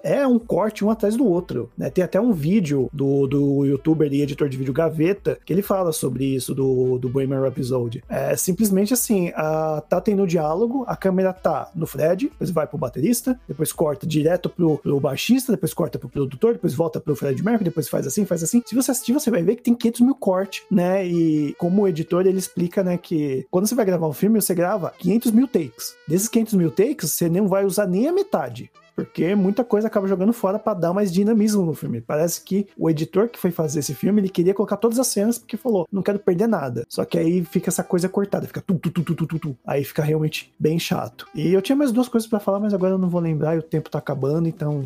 é 0.03 0.27
um 0.27 0.39
corte 0.39 0.85
um 0.85 0.91
atrás 0.91 1.17
do 1.17 1.27
outro, 1.27 1.71
né? 1.77 1.91
Tem 1.91 2.05
até 2.05 2.21
um 2.21 2.33
vídeo 2.33 2.89
do, 2.93 3.27
do 3.27 3.65
youtuber 3.65 4.13
e 4.13 4.23
editor 4.23 4.49
de 4.49 4.57
vídeo 4.57 4.73
Gaveta 4.73 5.39
que 5.45 5.53
ele 5.53 5.63
fala 5.63 5.93
sobre 5.93 6.25
isso 6.25 6.55
do, 6.55 6.99
do 6.99 7.09
Bohemian 7.09 7.41
Rhapsody. 7.41 8.03
É 8.09 8.37
simplesmente 8.37 8.95
assim, 8.95 9.33
a, 9.35 9.83
tá 9.89 10.01
tendo 10.01 10.27
diálogo, 10.27 10.85
a 10.87 10.97
câmera 10.97 11.33
tá 11.33 11.71
no 11.75 11.87
Fred, 11.87 12.29
depois 12.29 12.51
vai 12.51 12.67
pro 12.67 12.79
baterista, 12.79 13.39
depois 13.47 13.73
corta 13.73 14.07
direto 14.07 14.49
pro, 14.49 14.79
pro 14.79 15.01
baixista, 15.01 15.53
depois 15.53 15.75
corta 15.75 15.99
pro 15.99 16.09
produtor, 16.09 16.55
depois 16.55 16.75
volta 16.75 17.01
pro 17.01 17.17
Fred 17.17 17.43
Mercury, 17.43 17.65
depois 17.65 17.89
faz 17.89 18.07
assim, 18.07 18.25
faz 18.25 18.43
assim. 18.43 18.63
Se 18.65 18.75
você 18.75 18.91
assistir, 18.91 19.13
você 19.13 19.31
vai 19.31 19.43
ver 19.43 19.57
que 19.57 19.63
tem 19.63 19.75
500 19.75 20.01
mil 20.01 20.15
cortes, 20.15 20.63
né? 20.71 21.07
E 21.07 21.55
como 21.59 21.87
editor, 21.87 22.27
ele 22.27 22.39
explica, 22.39 22.83
né, 22.83 22.97
que 22.97 23.47
quando 23.51 23.67
você 23.67 23.75
vai 23.75 23.85
gravar 23.85 24.07
um 24.07 24.13
filme, 24.13 24.41
você 24.41 24.55
grava 24.55 24.93
500 24.99 25.33
mil 25.33 25.49
takes. 25.49 25.95
Desses 26.07 26.29
500 26.29 26.55
mil 26.55 26.71
takes, 26.71 27.13
você 27.13 27.29
não 27.29 27.49
vai 27.49 27.65
usar 27.65 27.87
nem 27.87 28.09
a 28.09 28.13
metade 28.13 28.71
porque 28.99 29.33
muita 29.37 29.63
coisa 29.63 29.87
acaba 29.87 30.09
jogando 30.09 30.33
fora 30.33 30.59
para 30.59 30.77
dar 30.77 30.93
mais 30.93 31.13
dinamismo 31.13 31.65
no 31.65 31.73
filme. 31.73 32.01
Parece 32.01 32.43
que 32.43 32.67
o 32.77 32.91
editor 32.91 33.29
que 33.29 33.39
foi 33.39 33.53
fazer 33.53 33.79
esse 33.79 33.95
filme, 33.95 34.21
ele 34.21 34.29
queria 34.29 34.53
colocar 34.53 34.77
todas 34.77 34.99
as 34.99 35.07
cenas 35.07 35.39
porque 35.39 35.57
falou, 35.57 35.87
não 35.93 36.03
quero 36.03 36.19
perder 36.19 36.49
nada. 36.49 36.85
Só 36.89 37.05
que 37.05 37.17
aí 37.17 37.45
fica 37.45 37.71
essa 37.71 37.85
coisa 37.85 38.09
cortada, 38.09 38.49
fica 38.49 38.61
tu 38.61 38.75
tu 38.75 38.91
tu 38.91 39.05
tu 39.05 39.15
tu 39.15 39.27
tu, 39.29 39.39
tu. 39.39 39.57
aí 39.65 39.85
fica 39.85 40.03
realmente 40.03 40.53
bem 40.59 40.81
chato. 40.81 41.29
E 41.33 41.53
eu 41.53 41.63
tinha 41.63 41.77
mais 41.77 41.93
duas 41.93 42.09
coisas 42.09 42.29
para 42.29 42.41
falar, 42.41 42.59
mas 42.59 42.75
agora 42.75 42.95
eu 42.95 42.99
não 42.99 43.09
vou 43.09 43.21
lembrar 43.21 43.55
e 43.55 43.61
o 43.61 43.63
tempo 43.63 43.89
tá 43.89 44.01
acabando, 44.01 44.49
então 44.49 44.85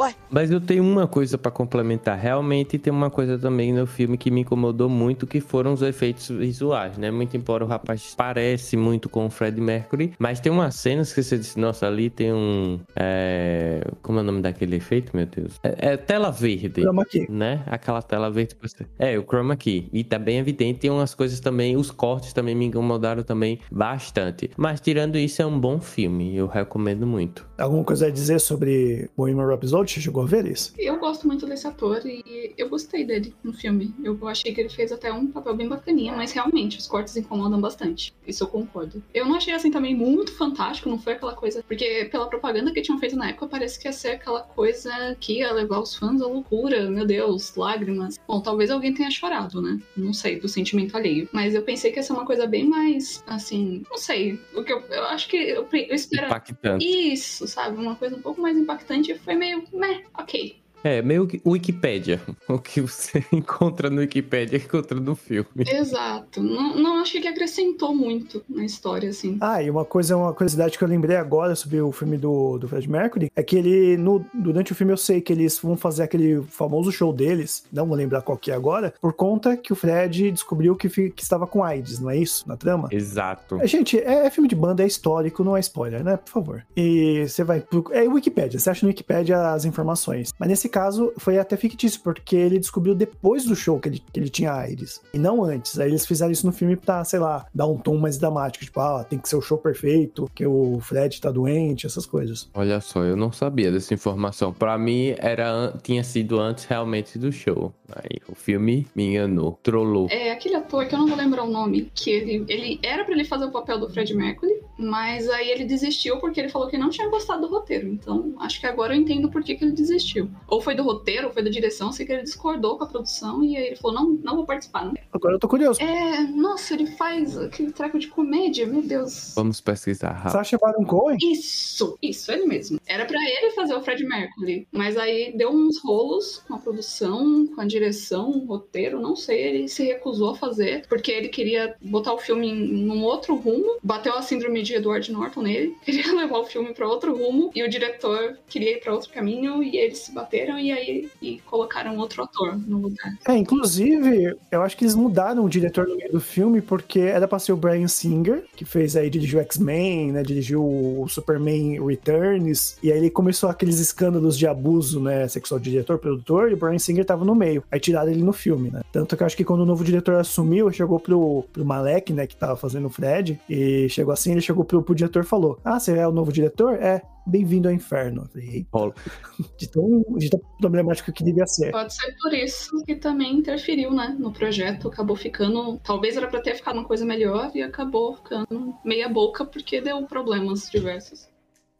Ué? 0.00 0.14
Mas 0.30 0.50
eu 0.50 0.62
tenho 0.62 0.82
uma 0.82 1.06
coisa 1.06 1.36
para 1.36 1.50
complementar. 1.50 2.18
Realmente 2.18 2.78
tem 2.78 2.90
uma 2.90 3.10
coisa 3.10 3.38
também 3.38 3.70
no 3.70 3.86
filme 3.86 4.16
que 4.16 4.30
me 4.30 4.40
incomodou 4.40 4.88
muito, 4.88 5.26
que 5.26 5.40
foram 5.40 5.74
os 5.74 5.82
efeitos 5.82 6.30
visuais, 6.30 6.96
né? 6.96 7.10
Muito 7.10 7.36
embora 7.36 7.62
o 7.62 7.68
rapaz 7.68 8.14
parece 8.16 8.78
muito 8.78 9.10
com 9.10 9.26
o 9.26 9.30
Fred 9.30 9.60
Mercury, 9.60 10.14
mas 10.18 10.40
tem 10.40 10.50
umas 10.50 10.74
cenas 10.76 11.12
que 11.12 11.22
você 11.22 11.36
disse, 11.36 11.60
nossa, 11.60 11.86
ali 11.86 12.08
tem 12.08 12.32
um... 12.32 12.80
É... 12.96 13.86
Como 14.00 14.18
é 14.18 14.22
o 14.22 14.24
nome 14.24 14.40
daquele 14.40 14.76
efeito, 14.76 15.14
meu 15.14 15.26
Deus? 15.26 15.60
É, 15.62 15.92
é 15.92 15.96
tela 15.98 16.30
verde. 16.30 16.80
Chroma 16.80 17.04
key. 17.04 17.30
Né? 17.30 17.62
Aquela 17.66 18.00
tela 18.00 18.30
verde. 18.30 18.56
É, 18.98 19.18
o 19.18 19.22
chroma 19.22 19.54
key. 19.54 19.90
E 19.92 20.02
tá 20.02 20.18
bem 20.18 20.38
evidente, 20.38 20.80
tem 20.80 20.90
umas 20.90 21.14
coisas 21.14 21.40
também, 21.40 21.76
os 21.76 21.90
cortes 21.90 22.32
também 22.32 22.54
me 22.54 22.64
incomodaram 22.64 23.22
também 23.22 23.58
bastante. 23.70 24.50
Mas 24.56 24.80
tirando 24.80 25.18
isso, 25.18 25.42
é 25.42 25.46
um 25.46 25.60
bom 25.60 25.78
filme, 25.78 26.34
eu 26.34 26.46
recomendo 26.46 27.06
muito. 27.06 27.46
Alguma 27.58 27.84
coisa 27.84 28.06
a 28.06 28.10
dizer 28.10 28.40
sobre 28.40 29.10
Bohemian 29.14 29.46
Rhapsody? 29.46 29.89
Você 29.90 30.00
chegou 30.00 30.22
a 30.22 30.26
ver 30.26 30.46
isso? 30.46 30.72
Eu 30.78 30.98
gosto 31.00 31.26
muito 31.26 31.46
desse 31.46 31.66
ator 31.66 32.00
e 32.06 32.54
eu 32.56 32.68
gostei 32.68 33.04
dele 33.04 33.34
no 33.42 33.52
filme. 33.52 33.92
Eu 34.04 34.16
achei 34.28 34.54
que 34.54 34.60
ele 34.60 34.68
fez 34.68 34.92
até 34.92 35.12
um 35.12 35.26
papel 35.26 35.56
bem 35.56 35.68
bacaninha, 35.68 36.12
mas 36.12 36.30
realmente 36.30 36.78
os 36.78 36.86
cortes 36.86 37.16
incomodam 37.16 37.60
bastante. 37.60 38.14
Isso 38.24 38.44
eu 38.44 38.48
concordo. 38.48 39.02
Eu 39.12 39.26
não 39.26 39.34
achei 39.34 39.52
assim 39.52 39.68
também 39.68 39.92
muito 39.92 40.32
fantástico, 40.32 40.88
não 40.88 40.96
foi 40.98 41.14
aquela 41.14 41.34
coisa. 41.34 41.64
Porque 41.64 42.04
pela 42.04 42.28
propaganda 42.28 42.72
que 42.72 42.80
tinham 42.82 43.00
feito 43.00 43.16
na 43.16 43.30
época, 43.30 43.48
parece 43.48 43.80
que 43.80 43.88
ia 43.88 43.92
ser 43.92 44.10
aquela 44.10 44.42
coisa 44.42 45.16
que 45.18 45.38
ia 45.38 45.52
levar 45.52 45.80
os 45.80 45.96
fãs 45.96 46.22
à 46.22 46.26
loucura. 46.26 46.88
Meu 46.88 47.04
Deus, 47.04 47.56
lágrimas. 47.56 48.16
Bom, 48.28 48.40
talvez 48.40 48.70
alguém 48.70 48.94
tenha 48.94 49.10
chorado, 49.10 49.60
né? 49.60 49.80
Não 49.96 50.12
sei, 50.12 50.38
do 50.38 50.48
sentimento 50.48 50.96
alheio. 50.96 51.28
Mas 51.32 51.52
eu 51.52 51.62
pensei 51.62 51.90
que 51.90 51.98
ia 51.98 52.04
ser 52.04 52.12
uma 52.12 52.24
coisa 52.24 52.46
bem 52.46 52.64
mais, 52.64 53.24
assim, 53.26 53.82
não 53.90 53.98
sei. 53.98 54.38
O 54.54 54.62
que 54.62 54.72
eu, 54.72 54.80
eu 54.88 55.04
acho 55.06 55.28
que 55.28 55.36
eu, 55.36 55.66
eu 55.72 55.94
esperava. 55.96 56.34
Impactante. 56.34 56.86
Isso, 56.86 57.48
sabe? 57.48 57.76
Uma 57.76 57.96
coisa 57.96 58.14
um 58.14 58.22
pouco 58.22 58.40
mais 58.40 58.56
impactante 58.56 59.18
foi 59.18 59.34
meio, 59.34 59.64
meh, 59.80 60.04
ok. 60.14 60.59
É, 60.82 61.02
meio 61.02 61.26
que 61.26 61.40
Wikipédia. 61.44 62.20
O 62.48 62.58
que 62.58 62.80
você 62.80 63.24
encontra 63.32 63.88
no 63.88 64.00
Wikipédia 64.00 64.56
encontra 64.56 64.98
no 64.98 65.14
filme. 65.14 65.46
Exato. 65.56 66.42
Não, 66.42 66.76
não 66.76 67.00
achei 67.00 67.20
que 67.20 67.28
acrescentou 67.28 67.94
muito 67.94 68.42
na 68.48 68.64
história, 68.64 69.08
assim. 69.08 69.38
Ah, 69.40 69.62
e 69.62 69.70
uma 69.70 69.84
coisa, 69.84 70.16
uma 70.16 70.32
curiosidade 70.32 70.76
que 70.76 70.82
eu 70.82 70.88
lembrei 70.88 71.16
agora 71.16 71.54
sobre 71.54 71.80
o 71.80 71.92
filme 71.92 72.16
do, 72.16 72.58
do 72.58 72.66
Fred 72.66 72.90
Mercury 72.90 73.30
é 73.36 73.42
que 73.42 73.56
ele, 73.56 73.96
no, 73.96 74.24
durante 74.34 74.72
o 74.72 74.74
filme, 74.74 74.92
eu 74.92 74.96
sei 74.96 75.20
que 75.20 75.32
eles 75.32 75.58
vão 75.58 75.76
fazer 75.76 76.02
aquele 76.02 76.42
famoso 76.42 76.90
show 76.90 77.12
deles, 77.12 77.64
não 77.72 77.86
vou 77.86 77.96
lembrar 77.96 78.22
qual 78.22 78.36
que 78.36 78.50
é 78.50 78.54
agora, 78.54 78.92
por 79.00 79.12
conta 79.12 79.56
que 79.56 79.72
o 79.72 79.76
Fred 79.76 80.30
descobriu 80.32 80.74
que, 80.74 80.88
que 80.88 81.22
estava 81.22 81.46
com 81.46 81.62
AIDS, 81.62 82.00
não 82.00 82.10
é 82.10 82.16
isso? 82.16 82.48
Na 82.48 82.56
trama? 82.56 82.88
Exato. 82.90 83.60
É, 83.60 83.66
gente, 83.66 83.98
é, 83.98 84.26
é 84.26 84.30
filme 84.30 84.48
de 84.48 84.56
banda, 84.56 84.82
é 84.82 84.86
histórico, 84.86 85.44
não 85.44 85.56
é 85.56 85.60
spoiler, 85.60 86.02
né? 86.02 86.16
Por 86.16 86.30
favor. 86.30 86.66
E 86.76 87.24
você 87.28 87.44
vai. 87.44 87.60
Pro, 87.60 87.84
é 87.92 88.08
Wikipédia, 88.08 88.58
você 88.58 88.70
acha 88.70 88.84
no 88.84 88.88
Wikipédia 88.88 89.52
as 89.52 89.64
informações. 89.64 90.32
Mas 90.38 90.48
nesse 90.48 90.68
caso 90.70 91.12
foi 91.18 91.38
até 91.38 91.56
fictício, 91.56 92.00
porque 92.02 92.36
ele 92.36 92.58
descobriu 92.58 92.94
depois 92.94 93.44
do 93.44 93.54
show 93.54 93.78
que 93.78 93.88
ele, 93.88 94.02
que 94.12 94.20
ele 94.20 94.28
tinha 94.28 94.52
AIDS. 94.52 95.00
E 95.12 95.18
não 95.18 95.44
antes. 95.44 95.78
Aí 95.78 95.88
eles 95.88 96.06
fizeram 96.06 96.32
isso 96.32 96.46
no 96.46 96.52
filme 96.52 96.76
pra, 96.76 97.04
sei 97.04 97.18
lá, 97.18 97.46
dar 97.54 97.66
um 97.66 97.76
tom 97.76 97.96
mais 97.96 98.16
dramático. 98.18 98.64
Tipo, 98.64 98.80
ah, 98.80 99.04
tem 99.04 99.18
que 99.18 99.28
ser 99.28 99.36
o 99.36 99.42
show 99.42 99.58
perfeito, 99.58 100.30
que 100.34 100.46
o 100.46 100.78
Fred 100.80 101.20
tá 101.20 101.30
doente, 101.30 101.86
essas 101.86 102.06
coisas. 102.06 102.48
Olha 102.54 102.80
só, 102.80 103.02
eu 103.02 103.16
não 103.16 103.32
sabia 103.32 103.70
dessa 103.70 103.92
informação. 103.92 104.52
Pra 104.52 104.78
mim, 104.78 105.14
era, 105.18 105.74
tinha 105.82 106.04
sido 106.04 106.40
antes 106.40 106.64
realmente 106.64 107.18
do 107.18 107.32
show. 107.32 107.74
Aí 107.94 108.20
o 108.28 108.34
filme 108.34 108.86
me 108.94 109.04
enganou, 109.04 109.58
trollou. 109.62 110.08
É 110.10 110.30
aquele 110.30 110.56
ator 110.56 110.86
que 110.86 110.94
eu 110.94 110.98
não 110.98 111.06
vou 111.06 111.16
lembrar 111.16 111.44
o 111.44 111.50
nome, 111.50 111.90
que 111.94 112.10
ele, 112.10 112.44
ele 112.48 112.80
era 112.82 113.04
pra 113.04 113.14
ele 113.14 113.24
fazer 113.24 113.46
o 113.46 113.50
papel 113.50 113.78
do 113.78 113.88
Fred 113.88 114.14
Mercury, 114.14 114.60
mas 114.78 115.28
aí 115.28 115.50
ele 115.50 115.64
desistiu 115.64 116.18
porque 116.18 116.40
ele 116.40 116.48
falou 116.48 116.68
que 116.68 116.78
não 116.78 116.90
tinha 116.90 117.08
gostado 117.08 117.42
do 117.42 117.48
roteiro. 117.48 117.88
Então, 117.88 118.34
acho 118.40 118.60
que 118.60 118.66
agora 118.66 118.94
eu 118.94 119.00
entendo 119.00 119.30
por 119.30 119.42
que, 119.42 119.54
que 119.54 119.64
ele 119.64 119.72
desistiu. 119.72 120.30
Ou 120.48 120.60
foi 120.60 120.74
do 120.74 120.82
roteiro, 120.82 121.28
ou 121.28 121.32
foi 121.32 121.42
da 121.42 121.50
direção, 121.50 121.92
sei 121.92 122.06
que 122.06 122.12
ele 122.12 122.22
discordou 122.22 122.78
com 122.78 122.84
a 122.84 122.86
produção 122.86 123.44
e 123.44 123.56
aí 123.56 123.66
ele 123.68 123.76
falou: 123.76 124.00
não, 124.00 124.10
não 124.22 124.36
vou 124.36 124.46
participar. 124.46 124.84
Não. 124.84 124.94
Agora 125.12 125.34
eu 125.34 125.38
tô 125.38 125.48
curioso. 125.48 125.80
É, 125.80 126.20
nossa, 126.22 126.74
ele 126.74 126.86
faz 126.86 127.36
aquele 127.36 127.72
treco 127.72 127.98
de 127.98 128.08
comédia, 128.08 128.66
meu 128.66 128.82
Deus. 128.82 129.32
Vamos 129.34 129.60
pesquisar 129.60 130.12
rápido. 130.12 130.32
Sacha 130.32 130.58
Baron 130.58 130.84
Cohen? 130.84 131.18
Isso, 131.20 131.98
isso, 132.02 132.30
ele 132.32 132.46
mesmo. 132.46 132.79
Era 132.90 133.04
pra 133.04 133.18
ele 133.18 133.52
fazer 133.52 133.72
o 133.74 133.80
Fred 133.80 134.04
Mercury, 134.04 134.66
mas 134.72 134.96
aí 134.96 135.32
deu 135.36 135.50
uns 135.50 135.80
rolos 135.80 136.42
com 136.48 136.54
a 136.54 136.58
produção, 136.58 137.46
com 137.46 137.60
a 137.60 137.64
direção, 137.64 138.30
o 138.30 138.46
roteiro, 138.46 138.98
não 139.00 139.14
sei, 139.14 139.40
ele 139.42 139.68
se 139.68 139.84
recusou 139.84 140.30
a 140.30 140.36
fazer, 140.36 140.84
porque 140.88 141.12
ele 141.12 141.28
queria 141.28 141.76
botar 141.80 142.12
o 142.12 142.18
filme 142.18 142.48
em 142.48 142.80
num 142.80 143.04
outro 143.04 143.36
rumo, 143.36 143.78
bateu 143.80 144.12
a 144.14 144.22
síndrome 144.22 144.64
de 144.64 144.74
Edward 144.74 145.12
Norton 145.12 145.42
nele, 145.42 145.76
queria 145.86 146.12
levar 146.12 146.38
o 146.38 146.44
filme 146.44 146.74
pra 146.74 146.88
outro 146.88 147.16
rumo, 147.16 147.52
e 147.54 147.62
o 147.62 147.70
diretor 147.70 148.36
queria 148.48 148.72
ir 148.72 148.80
pra 148.80 148.92
outro 148.92 149.12
caminho, 149.12 149.62
e 149.62 149.76
eles 149.76 149.98
se 149.98 150.12
bateram, 150.12 150.58
e 150.58 150.72
aí 150.72 151.08
e 151.22 151.38
colocaram 151.46 151.96
outro 151.96 152.24
ator 152.24 152.58
no 152.58 152.78
lugar. 152.78 153.16
É, 153.28 153.36
inclusive, 153.36 154.34
eu 154.50 154.62
acho 154.62 154.76
que 154.76 154.82
eles 154.82 154.96
mudaram 154.96 155.44
o 155.44 155.48
diretor 155.48 155.86
no 155.86 155.96
meio 155.96 156.10
do 156.10 156.20
filme, 156.20 156.60
porque 156.60 156.98
era 156.98 157.28
pra 157.28 157.38
ser 157.38 157.52
o 157.52 157.56
Brian 157.56 157.86
Singer, 157.86 158.44
que 158.56 158.64
fez 158.64 158.96
aí, 158.96 159.08
dirigiu 159.08 159.38
X-Men, 159.38 160.10
né, 160.10 160.22
dirigiu 160.24 160.60
o 160.64 161.06
Superman 161.08 161.86
Returns, 161.86 162.79
e 162.82 162.90
aí 162.90 162.98
ele 162.98 163.10
começou 163.10 163.48
aqueles 163.48 163.78
escândalos 163.78 164.36
de 164.38 164.46
abuso, 164.46 165.00
né, 165.00 165.28
sexual 165.28 165.60
de 165.60 165.70
diretor, 165.70 165.98
produtor, 165.98 166.50
e 166.50 166.54
o 166.54 166.56
Brian 166.56 166.78
Singer 166.78 167.04
tava 167.04 167.24
no 167.24 167.34
meio. 167.34 167.62
Aí 167.70 167.78
tiraram 167.78 168.10
ele 168.10 168.22
no 168.22 168.32
filme, 168.32 168.70
né. 168.70 168.82
Tanto 168.92 169.16
que 169.16 169.22
eu 169.22 169.26
acho 169.26 169.36
que 169.36 169.44
quando 169.44 169.60
o 169.60 169.66
novo 169.66 169.84
diretor 169.84 170.16
assumiu, 170.16 170.70
chegou 170.72 170.98
pro, 170.98 171.44
pro 171.52 171.64
Malek, 171.64 172.12
né, 172.12 172.26
que 172.26 172.36
tava 172.36 172.56
fazendo 172.56 172.86
o 172.86 172.90
Fred, 172.90 173.40
e 173.48 173.88
chegou 173.88 174.12
assim, 174.12 174.32
ele 174.32 174.40
chegou 174.40 174.64
pro, 174.64 174.82
pro 174.82 174.94
diretor 174.94 175.22
e 175.22 175.26
falou, 175.26 175.58
ah, 175.64 175.78
você 175.78 175.96
é 175.96 176.06
o 176.06 176.12
novo 176.12 176.32
diretor? 176.32 176.74
É, 176.74 177.02
bem-vindo 177.26 177.68
ao 177.68 177.74
inferno. 177.74 178.22
Eu 178.22 178.28
falei. 178.28 178.66
Rola. 178.72 178.94
de 179.58 179.68
tão, 179.68 180.04
de 180.16 180.30
tão 180.30 180.40
problemático 180.60 181.12
que 181.12 181.24
devia 181.24 181.46
ser. 181.46 181.70
Pode 181.70 181.94
ser 181.94 182.14
por 182.20 182.32
isso 182.32 182.82
que 182.84 182.96
também 182.96 183.36
interferiu, 183.36 183.92
né, 183.92 184.16
no 184.18 184.32
projeto. 184.32 184.88
Acabou 184.88 185.16
ficando. 185.16 185.78
Talvez 185.78 186.16
era 186.16 186.26
pra 186.26 186.40
ter 186.40 186.54
ficado 186.54 186.76
uma 186.76 186.84
coisa 186.84 187.04
melhor 187.04 187.50
e 187.54 187.62
acabou 187.62 188.16
ficando 188.16 188.74
meia 188.84 189.08
boca 189.08 189.44
porque 189.44 189.80
deu 189.80 190.02
problemas 190.06 190.68
diversos. 190.70 191.28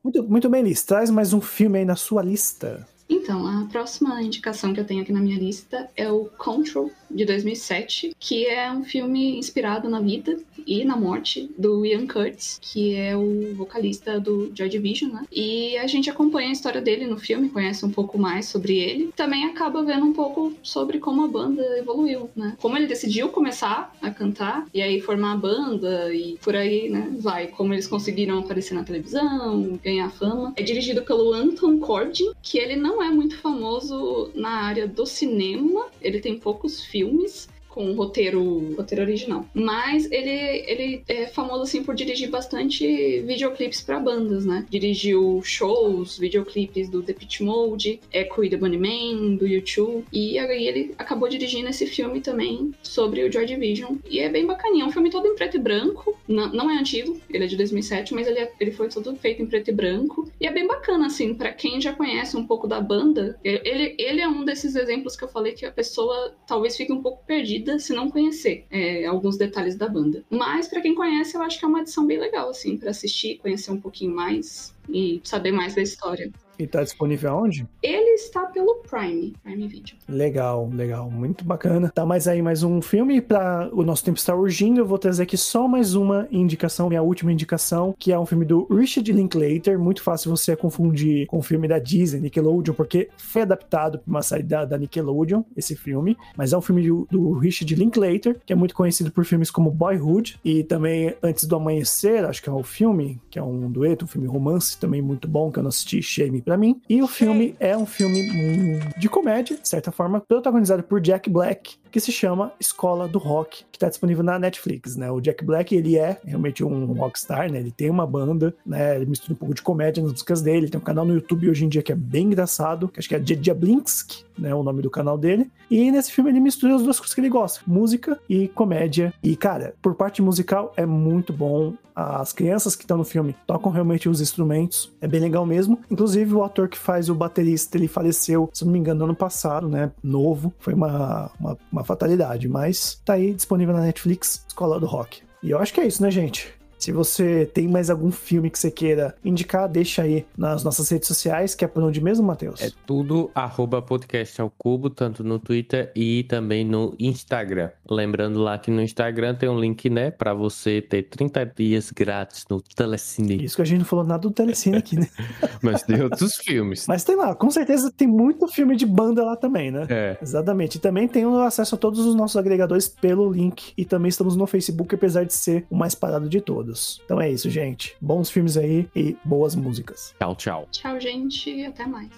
Muito, 0.03 0.23
muito 0.23 0.49
bem, 0.49 0.63
Liz, 0.63 0.83
traz 0.83 1.11
mais 1.11 1.35
um 1.35 1.41
filme 1.43 1.79
aí 1.79 1.85
na 1.85 1.95
sua 1.95 2.23
lista. 2.23 2.89
Então, 3.07 3.47
a 3.47 3.67
próxima 3.67 4.23
indicação 4.23 4.73
que 4.73 4.81
eu 4.81 4.87
tenho 4.87 5.03
aqui 5.03 5.13
na 5.13 5.21
minha 5.21 5.39
lista 5.39 5.91
é 5.95 6.11
o 6.11 6.25
Control, 6.39 6.91
de 7.11 7.25
2007, 7.25 8.15
que 8.19 8.47
é 8.47 8.71
um 8.71 8.85
filme 8.85 9.37
inspirado 9.37 9.89
na 9.89 10.01
vida 10.01 10.39
e 10.67 10.85
na 10.85 10.97
morte 10.97 11.51
do 11.59 11.85
Ian 11.85 12.07
Curtis, 12.07 12.59
que 12.61 12.95
é 12.95 13.17
o 13.17 13.55
vocalista 13.55 14.21
do 14.21 14.51
Joy 14.55 14.69
Division, 14.69 15.13
né? 15.13 15.25
E 15.33 15.77
a 15.79 15.87
gente 15.87 16.09
acompanha 16.09 16.49
a 16.49 16.53
história 16.53 16.81
dele 16.81 17.07
no 17.07 17.19
filme, 17.19 17.49
conhece 17.49 17.85
um 17.85 17.91
pouco 17.91 18.19
mais 18.19 18.47
sobre 18.47 18.79
ele. 18.79 19.11
Também 19.17 19.45
acaba 19.47 19.83
vendo 19.83 20.05
um 20.05 20.13
pouco 20.13 20.53
sobre 20.63 20.99
como 20.99 21.25
a 21.25 21.29
banda 21.29 21.63
evoluiu, 21.79 22.31
né? 22.37 22.57
Como 22.61 22.77
ele 22.77 22.87
decidiu 22.87 23.29
começar 23.31 23.95
a 24.01 24.11
cantar 24.11 24.67
e 24.73 24.81
aí 24.81 25.01
formar 25.01 25.33
a 25.33 25.37
banda 25.37 26.15
e 26.15 26.39
por 26.43 26.55
aí, 26.55 26.89
né? 26.89 27.13
Vai. 27.19 27.49
Como 27.49 27.73
eles 27.73 27.87
conseguiram 27.87 28.39
aparecer 28.39 28.75
na 28.75 28.85
televisão, 28.85 29.79
ganhar 29.83 30.11
fama. 30.11 30.53
É 30.57 30.63
dirigido 30.63 31.03
pelo 31.03 31.33
Anton 31.33 31.79
Corbijn, 31.79 32.33
que 32.43 32.59
ele 32.59 32.77
não 32.77 33.03
é 33.03 33.11
muito 33.11 33.37
famoso 33.39 34.31
na 34.35 34.65
área 34.65 34.87
do 34.87 35.07
cinema. 35.07 35.87
Ele 36.01 36.21
tem 36.21 36.39
poucos 36.39 36.85
filmes 36.85 37.00
filmes 37.01 37.49
com 37.71 37.93
roteiro, 37.93 38.75
roteiro 38.77 39.03
original. 39.05 39.47
Mas 39.55 40.11
ele, 40.11 40.31
ele 40.67 41.03
é 41.09 41.27
famoso 41.27 41.63
assim 41.63 41.83
por 41.83 41.95
dirigir 41.95 42.29
bastante 42.31 43.21
videoclipes 43.21 43.81
para 43.81 43.99
bandas, 44.01 44.45
né? 44.45 44.67
Dirigiu 44.69 45.41
shows, 45.45 46.19
videoclipes 46.19 46.89
do 46.89 47.03
The 47.03 47.13
Pitch 47.13 47.41
Mode, 47.41 48.01
Echo 48.13 48.45
e 48.45 48.51
the 48.51 48.57
Bunnyman, 48.57 49.37
do 49.37 49.47
YouTube. 49.47 50.05
E 50.13 50.39
aí 50.39 50.67
ele 50.67 50.95
acabou 50.99 51.29
dirigindo 51.29 51.69
esse 51.69 51.87
filme 51.87 52.21
também 52.21 52.73
sobre 52.83 53.23
o 53.25 53.33
Joy 53.33 53.47
Division. 53.47 53.97
E 54.09 54.19
é 54.19 54.29
bem 54.29 54.47
bacaninha. 54.47 54.85
É 54.85 54.87
um 54.87 54.93
filme 54.93 55.11
todo 55.11 55.27
em 55.27 55.35
preto 55.35 55.57
e 55.57 55.61
branco. 55.61 56.17
Não, 56.27 56.53
não 56.53 56.71
é 56.71 56.79
antigo, 56.79 57.21
ele 57.31 57.45
é 57.45 57.47
de 57.47 57.57
2007, 57.57 58.15
mas 58.15 58.27
ele, 58.27 58.39
é- 58.41 58.53
ele 58.61 58.71
foi 58.73 58.89
todo 58.89 59.15
feito 59.17 59.43
em 59.43 59.47
preto 59.47 59.69
e 59.69 59.73
branco. 59.73 60.31
E 60.41 60.47
é 60.47 60.53
bem 60.53 60.67
bacana, 60.67 61.07
assim, 61.07 61.35
para 61.35 61.53
quem 61.53 61.81
já 61.81 61.93
conhece 61.93 62.37
um 62.37 62.47
pouco 62.47 62.67
da 62.67 62.81
banda. 62.81 63.39
Ele, 63.45 63.95
ele 63.99 64.21
é 64.21 64.29
um 64.29 64.45
desses 64.45 64.75
exemplos 64.75 65.17
que 65.17 65.25
eu 65.25 65.29
falei 65.29 65.53
que 65.53 65.65
a 65.67 65.73
pessoa 65.73 66.35
talvez 66.47 66.77
fique 66.77 66.93
um 66.93 67.03
pouco 67.03 67.25
perdida 67.27 67.60
se 67.79 67.93
não 67.93 68.11
conhecer 68.11 68.65
é, 68.71 69.07
alguns 69.07 69.37
detalhes 69.37 69.77
da 69.77 69.89
banda. 69.89 70.25
Mas 70.31 70.69
para 70.69 70.81
quem 70.81 70.95
conhece, 70.95 71.37
eu 71.37 71.43
acho 71.43 71.59
que 71.59 71.65
é 71.65 71.69
uma 71.69 71.81
edição 71.81 72.07
bem 72.07 72.19
legal, 72.19 72.51
assim, 72.51 72.77
para 72.77 72.91
assistir, 72.91 73.39
conhecer 73.39 73.71
um 73.71 73.81
pouquinho 73.81 74.15
mais 74.15 74.75
e 74.89 75.21
saber 75.25 75.53
mais 75.53 75.75
da 75.75 75.83
história. 75.83 76.31
E 76.61 76.67
tá 76.67 76.83
disponível 76.83 77.31
aonde? 77.31 77.67
Ele 77.83 78.11
está 78.11 78.45
pelo 78.45 78.83
Prime, 78.89 79.33
Prime 79.43 79.67
Video. 79.67 79.97
Legal, 80.07 80.69
legal, 80.71 81.11
muito 81.11 81.43
bacana. 81.43 81.91
Tá 81.95 82.05
mais 82.05 82.29
aí 82.29 82.43
mais 82.43 82.63
um 82.63 82.83
filme 82.83 83.23
para 83.23 83.71
o 83.73 83.83
nosso 83.83 84.05
tempo 84.05 84.19
está 84.19 84.35
urgindo. 84.35 84.79
Eu 84.79 84.85
vou 84.85 84.99
trazer 84.99 85.23
aqui 85.23 85.39
só 85.39 85.67
mais 85.67 85.95
uma 85.95 86.29
indicação, 86.31 86.91
minha 86.91 87.01
última 87.01 87.33
indicação, 87.33 87.95
que 87.99 88.13
é 88.13 88.19
um 88.19 88.27
filme 88.27 88.45
do 88.45 88.67
Richard 88.71 89.11
Linklater. 89.11 89.79
Muito 89.79 90.03
fácil 90.03 90.37
você 90.37 90.55
confundir 90.55 91.27
com 91.29 91.39
o 91.39 91.43
filme 91.43 91.67
da 91.67 91.79
Disney, 91.79 92.21
Nickelodeon, 92.21 92.75
porque 92.75 93.09
foi 93.17 93.41
adaptado 93.41 93.99
para 93.99 94.11
uma 94.11 94.23
série 94.23 94.43
da, 94.43 94.67
da 94.67 94.77
Nickelodeon, 94.77 95.43
esse 95.57 95.75
filme. 95.75 96.15
Mas 96.37 96.53
é 96.53 96.59
um 96.59 96.61
filme 96.61 96.87
do, 96.87 97.09
do 97.11 97.33
Richard 97.33 97.75
Linklater, 97.75 98.39
que 98.45 98.53
é 98.53 98.57
muito 98.57 98.75
conhecido 98.75 99.11
por 99.11 99.25
filmes 99.25 99.51
como 99.51 99.71
Boyhood 99.71 100.39
e 100.45 100.63
também 100.63 101.15
Antes 101.23 101.45
do 101.45 101.57
Amanhecer, 101.57 102.27
acho 102.27 102.43
que 102.43 102.51
é 102.51 102.53
o 102.53 102.63
filme, 102.63 103.19
que 103.31 103.39
é 103.39 103.43
um 103.43 103.71
dueto, 103.71 104.05
um 104.05 104.09
filme 104.09 104.27
romance 104.27 104.77
também 104.77 105.01
muito 105.01 105.27
bom, 105.27 105.51
que 105.51 105.59
eu 105.59 105.63
não 105.63 105.69
assisti, 105.69 106.03
Shame 106.03 106.43
pra 106.51 106.57
mim. 106.57 106.81
E 106.89 107.01
o 107.01 107.07
filme 107.07 107.55
é 107.61 107.77
um 107.77 107.87
filme 107.87 108.81
de 108.99 109.09
comédia, 109.09 109.57
de 109.57 109.69
certa 109.69 109.93
forma, 109.93 110.21
protagonizado 110.21 110.83
por 110.83 111.01
Jack 111.01 111.31
Black 111.31 111.77
que 111.91 112.01
se 112.01 112.13
chama 112.13 112.53
Escola 112.61 113.09
do 113.09 113.19
Rock, 113.19 113.65
que 113.71 113.77
está 113.77 113.89
disponível 113.89 114.23
na 114.23 114.39
Netflix, 114.39 114.97
né? 114.97 115.11
O 115.11 115.21
Jack 115.21 115.45
Black, 115.45 115.75
ele 115.75 115.97
é 115.97 116.19
realmente 116.25 116.65
um 116.65 116.93
rockstar, 116.93 117.51
né? 117.51 117.59
Ele 117.59 117.71
tem 117.71 117.91
uma 117.91 118.07
banda, 118.07 118.55
né? 118.65 118.97
Ele 118.97 119.07
mistura 119.07 119.33
um 119.33 119.37
pouco 119.37 119.55
de 119.55 119.63
comédia 119.63 120.03
nas 120.03 120.13
músicas 120.13 120.43
dele, 120.43 120.69
tem 120.69 120.81
um 120.81 120.85
canal 120.85 121.05
no 121.05 121.15
YouTube 121.15 121.49
hoje 121.51 121.65
em 121.65 121.69
dia 121.69 121.83
que 121.83 121.93
é 121.93 121.97
bem 121.97 122.27
engraçado, 122.27 122.89
que 122.89 122.99
acho 122.99 123.09
que 123.09 123.15
é 123.15 123.19
Diablinski, 123.19 124.25
né? 124.39 124.55
O 124.55 124.63
nome 124.63 124.83
do 124.83 124.91
canal 124.91 125.19
dele. 125.19 125.51
E 125.71 125.91
nesse 125.91 126.11
filme 126.13 126.31
ele 126.31 126.41
mistura 126.41 126.75
as 126.75 126.83
duas 126.83 126.99
coisas 126.99 127.15
que 127.15 127.21
ele 127.21 127.29
gosta, 127.29 127.61
música 127.67 128.19
e 128.29 128.49
comédia. 128.49 129.13
E, 129.23 129.37
cara, 129.37 129.75
por 129.81 129.95
parte 129.95 130.23
musical 130.23 130.73
é 130.77 130.87
muito 130.87 131.33
bom. 131.33 131.75
As 131.95 132.33
crianças 132.33 132.75
que 132.75 132.85
estão 132.85 132.97
no 132.97 133.05
filme 133.05 133.37
tocam 133.47 133.71
realmente 133.71 134.09
os 134.09 134.21
instrumentos, 134.21 134.91
é 135.01 135.09
bem 135.09 135.21
legal 135.21 135.45
mesmo. 135.45 135.79
Inclusive, 135.91 136.35
o 136.35 136.43
ator 136.43 136.69
que 136.69 136.79
faz 136.79 137.11
o 137.11 137.15
baterista, 137.15 137.77
ele 137.77 137.89
faleceu, 137.89 138.49
se 138.55 138.65
não 138.65 138.73
me 138.73 138.79
engano, 138.79 139.05
ano 139.05 139.15
passado, 139.15 139.69
né? 139.69 139.91
Novo. 140.03 140.53
Foi 140.59 140.73
uma, 140.73 141.31
uma, 141.39 141.59
uma 141.71 141.80
fatalidade, 141.85 142.49
mas 142.49 143.01
tá 143.05 143.15
aí 143.15 143.35
disponível 143.35 143.75
na 143.75 143.83
Netflix, 143.83 144.45
Escola 144.47 144.79
do 144.79 144.87
Rock. 144.87 145.23
E 145.43 145.51
eu 145.51 145.59
acho 145.59 145.73
que 145.73 145.81
é 145.81 145.87
isso, 145.87 146.03
né, 146.03 146.11
gente? 146.11 146.60
Se 146.81 146.93
você 146.93 147.45
tem 147.45 147.69
mais 147.69 147.91
algum 147.91 148.11
filme 148.11 148.49
que 148.49 148.59
você 148.59 148.71
queira 148.71 149.15
indicar, 149.23 149.69
deixa 149.69 150.01
aí 150.01 150.25
nas 150.35 150.65
nossas 150.65 150.89
redes 150.89 151.07
sociais, 151.07 151.55
que 151.55 151.63
é 151.63 151.69
por 151.69 151.83
onde 151.83 152.01
mesmo, 152.01 152.27
Matheus? 152.27 152.59
É 152.63 152.71
tudo 152.87 153.31
arroba 153.35 153.83
podcast 153.83 154.41
ao 154.41 154.49
cubo, 154.49 154.89
tanto 154.89 155.23
no 155.23 155.39
Twitter 155.39 155.93
e 155.95 156.25
também 156.25 156.65
no 156.65 156.95
Instagram. 156.99 157.69
Lembrando 157.89 158.41
lá 158.41 158.57
que 158.57 158.71
no 158.71 158.81
Instagram 158.81 159.35
tem 159.35 159.47
um 159.47 159.61
link, 159.61 159.91
né, 159.91 160.11
para 160.11 160.33
você 160.33 160.81
ter 160.81 161.03
30 161.03 161.53
dias 161.55 161.91
grátis 161.91 162.47
no 162.49 162.63
Telecine. 162.63 163.45
Isso 163.45 163.57
que 163.57 163.63
a 163.63 163.67
gente 163.67 163.81
não 163.81 163.85
falou 163.85 164.05
nada 164.07 164.23
do 164.23 164.31
Telecine 164.31 164.79
aqui, 164.79 164.99
né? 164.99 165.07
Mas 165.63 165.83
tem 165.83 166.01
outros 166.01 166.37
filmes. 166.37 166.87
Mas 166.89 167.05
tem 167.05 167.15
lá, 167.15 167.35
com 167.35 167.51
certeza 167.51 167.93
tem 167.95 168.09
muito 168.09 168.49
filme 168.49 168.75
de 168.75 168.87
banda 168.87 169.23
lá 169.23 169.37
também, 169.37 169.71
né? 169.71 169.87
É. 169.91 170.17
Exatamente. 170.23 170.77
E 170.77 170.81
também 170.81 171.07
tem 171.07 171.27
o 171.27 171.41
acesso 171.41 171.75
a 171.75 171.79
todos 171.79 172.07
os 172.07 172.15
nossos 172.15 172.39
agregadores 172.39 172.89
pelo 172.89 173.31
link. 173.31 173.75
E 173.77 173.85
também 173.85 174.09
estamos 174.09 174.35
no 174.35 174.47
Facebook, 174.47 174.95
apesar 174.95 175.25
de 175.25 175.35
ser 175.35 175.67
o 175.69 175.77
mais 175.77 175.95
parado 175.95 176.27
de 176.27 176.41
todos 176.41 176.70
todos. 176.71 177.01
Então 177.05 177.21
é 177.21 177.31
isso, 177.31 177.51
gente. 177.51 177.97
Bons 178.01 178.31
filmes 178.31 178.57
aí 178.57 178.89
e 178.95 179.17
boas 179.25 179.55
músicas. 179.55 180.15
Tchau, 180.19 180.37
tchau. 180.37 180.69
Tchau, 180.71 181.01
gente, 181.01 181.51
e 181.51 181.67
até 181.67 181.87
mais. 181.87 182.11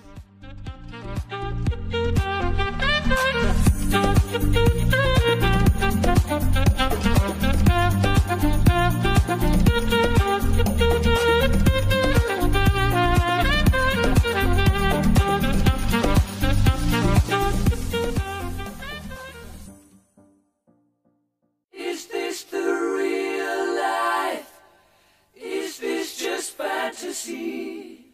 Fantasy. 26.83 28.07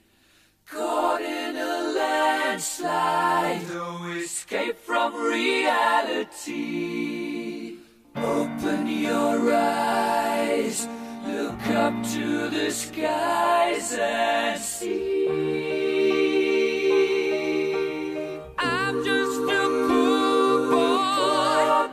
Caught 0.67 1.23
in 1.23 1.57
a 1.57 1.93
landslide, 1.97 3.67
no 3.71 4.05
escape 4.13 4.77
from 4.77 5.15
reality. 5.15 6.49
Open 8.15 8.87
your 8.87 9.55
eyes, 9.55 10.87
look 11.27 11.67
up 11.69 11.95
to 12.13 12.51
the 12.51 12.71
skies 12.71 13.95
and 13.99 14.61
see. 14.61 15.29
I'm 18.59 19.03
just 19.03 19.41
a 19.41 19.65
poor 19.89 20.69
boy, 20.69 21.89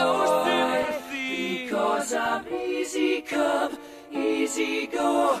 no 0.00 0.12
sympathy. 0.44 1.64
Because 1.64 2.12
I'm 2.12 2.44
easy 2.52 3.20
come, 3.22 3.78
easy 4.10 4.88
go 4.88 5.40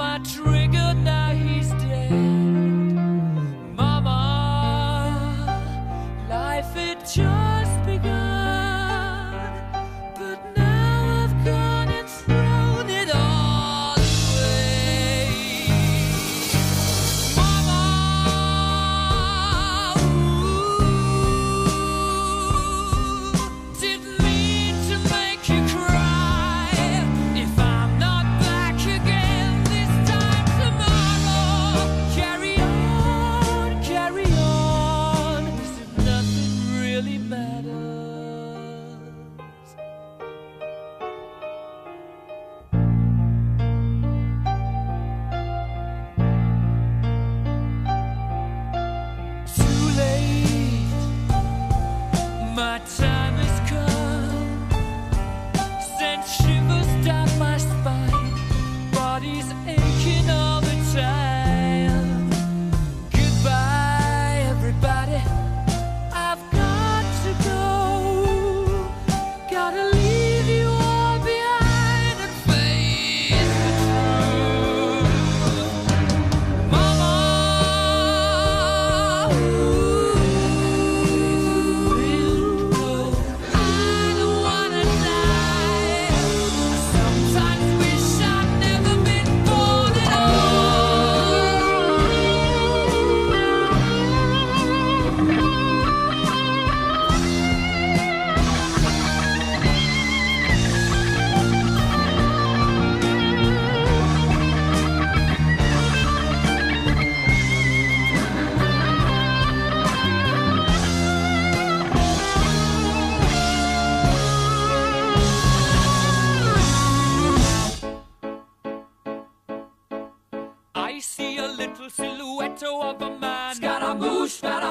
my 0.00 0.18
trigger, 0.24 0.94
now 0.94 1.19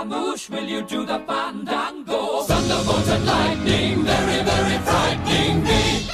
Scaramouche, 0.10 0.50
will 0.50 0.64
you 0.64 0.82
do 0.82 1.06
the 1.06 1.20
fandango? 1.20 2.42
Thunderbolt 2.42 3.08
and 3.10 3.26
lightning, 3.28 4.04
very, 4.04 4.44
very 4.44 4.78
frightening 4.80 5.64
me. 5.64 6.08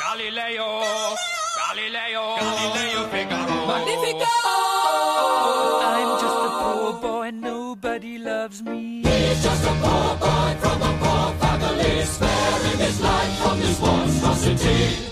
Galileo, 0.00 0.82
Galileo, 1.56 2.36
Galileo 2.40 3.06
Figaro. 3.12 3.66
Magnifico! 3.68 4.26
I'm 5.86 6.20
just 6.20 6.38
a 6.46 6.50
poor 6.62 6.92
boy, 7.00 7.30
nobody 7.30 8.18
loves 8.18 8.60
me. 8.62 9.02
He's 9.02 9.42
just 9.42 9.64
a 9.66 9.74
poor 9.82 10.16
boy 10.16 10.56
from 10.60 10.82
a 10.82 10.92
poor 11.02 11.32
family, 11.42 12.04
sparing 12.04 12.78
his 12.78 13.00
life 13.00 13.38
from 13.38 13.60
this 13.60 13.80
monstrosity. 13.80 15.11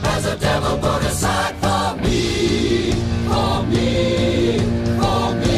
has 0.23 0.33
a 0.33 0.37
devil 0.37 0.77
put 0.77 1.03
aside 1.03 1.55
for 1.55 2.01
me. 2.03 2.91
For 3.27 3.63
me. 3.63 4.59
For 4.99 5.35
me. 5.35 5.50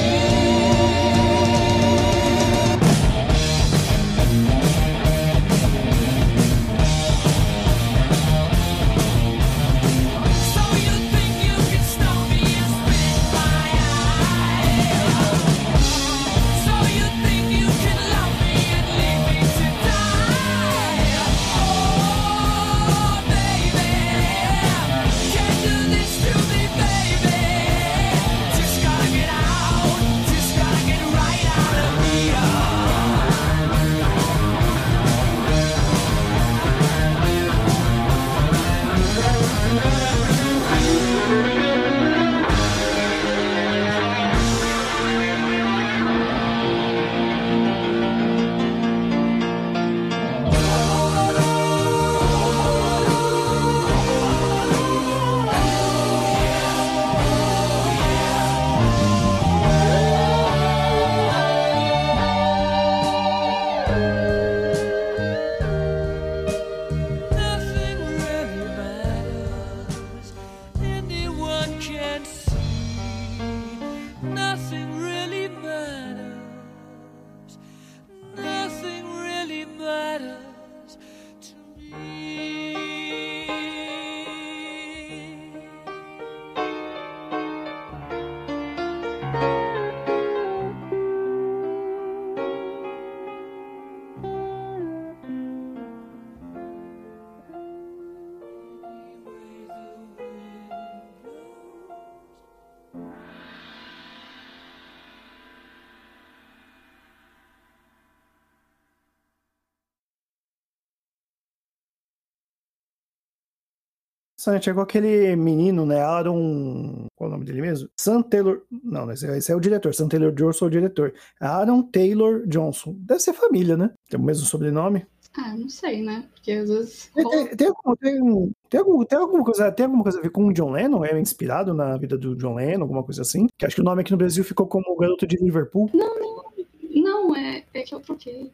Sonic, 114.43 114.65
chegou 114.65 114.84
aquele 114.84 115.36
menino, 115.38 115.86
né? 115.86 116.01
Aaron. 116.01 117.08
Qual 117.15 117.29
é 117.29 117.32
o 117.32 117.32
nome 117.32 117.45
dele 117.45 117.62
mesmo? 117.62 117.88
Sam 117.95 118.21
Taylor. 118.21 118.62
Não, 118.84 119.10
esse, 119.10 119.25
esse 119.25 119.51
é 119.51 119.56
o 119.56 119.60
diretor. 119.60 119.93
Sam 119.93 120.10
Taylor 120.10 120.34
Johnson 120.34 120.65
é 120.65 120.67
o 120.67 120.71
diretor. 120.71 121.13
Aaron 121.39 121.82
Taylor 121.84 122.45
Johnson. 122.45 122.93
Deve 122.99 123.21
ser 123.21 123.32
família, 123.32 123.77
né? 123.77 123.91
Tem 124.10 124.19
o 124.19 124.23
mesmo 124.23 124.45
sobrenome. 124.45 125.06
Ah, 125.38 125.56
não 125.56 125.69
sei, 125.69 126.01
né? 126.03 126.27
Porque 126.34 126.51
às 126.51 126.67
vezes. 126.69 127.10
Tem, 127.15 127.23
tem, 127.29 127.47
tem, 127.56 127.67
algum- 127.67 127.95
tem, 127.95 128.53
tem, 128.69 128.79
algum- 128.82 129.03
tem 129.06 129.17
alguma 129.17 129.43
coisa, 129.45 129.71
tem 129.71 129.86
alguma 129.86 130.03
coisa 130.03 130.19
a 130.19 130.21
ver 130.21 130.29
com 130.29 130.45
o 130.45 130.53
John 130.53 130.71
Lennon? 130.71 131.06
É 131.06 131.17
inspirado 131.19 131.73
na 131.73 131.95
vida 131.97 132.17
do 132.17 132.36
John 132.36 132.56
Lennon, 132.56 132.82
alguma 132.84 133.03
coisa 133.03 133.21
assim? 133.21 133.47
Que 133.58 133.65
acho 133.65 133.75
que 133.75 133.82
o 133.82 133.86
nome 133.86 134.01
aqui 134.01 134.12
no 134.12 134.17
Brasil 134.17 134.43
ficou 134.43 134.67
como 134.67 134.84
o 134.89 134.97
Garoto 134.97 135.25
de 135.25 135.38
Liverpool. 135.38 135.89
Não, 135.93 137.34
é, 137.34 137.63
é 137.73 137.82
que 137.84 137.95
eu 137.95 138.01
troquei. 138.01 138.51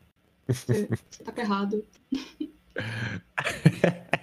Você, 0.47 0.87
você 1.09 1.23
tá 1.23 1.41
errado. 1.41 1.83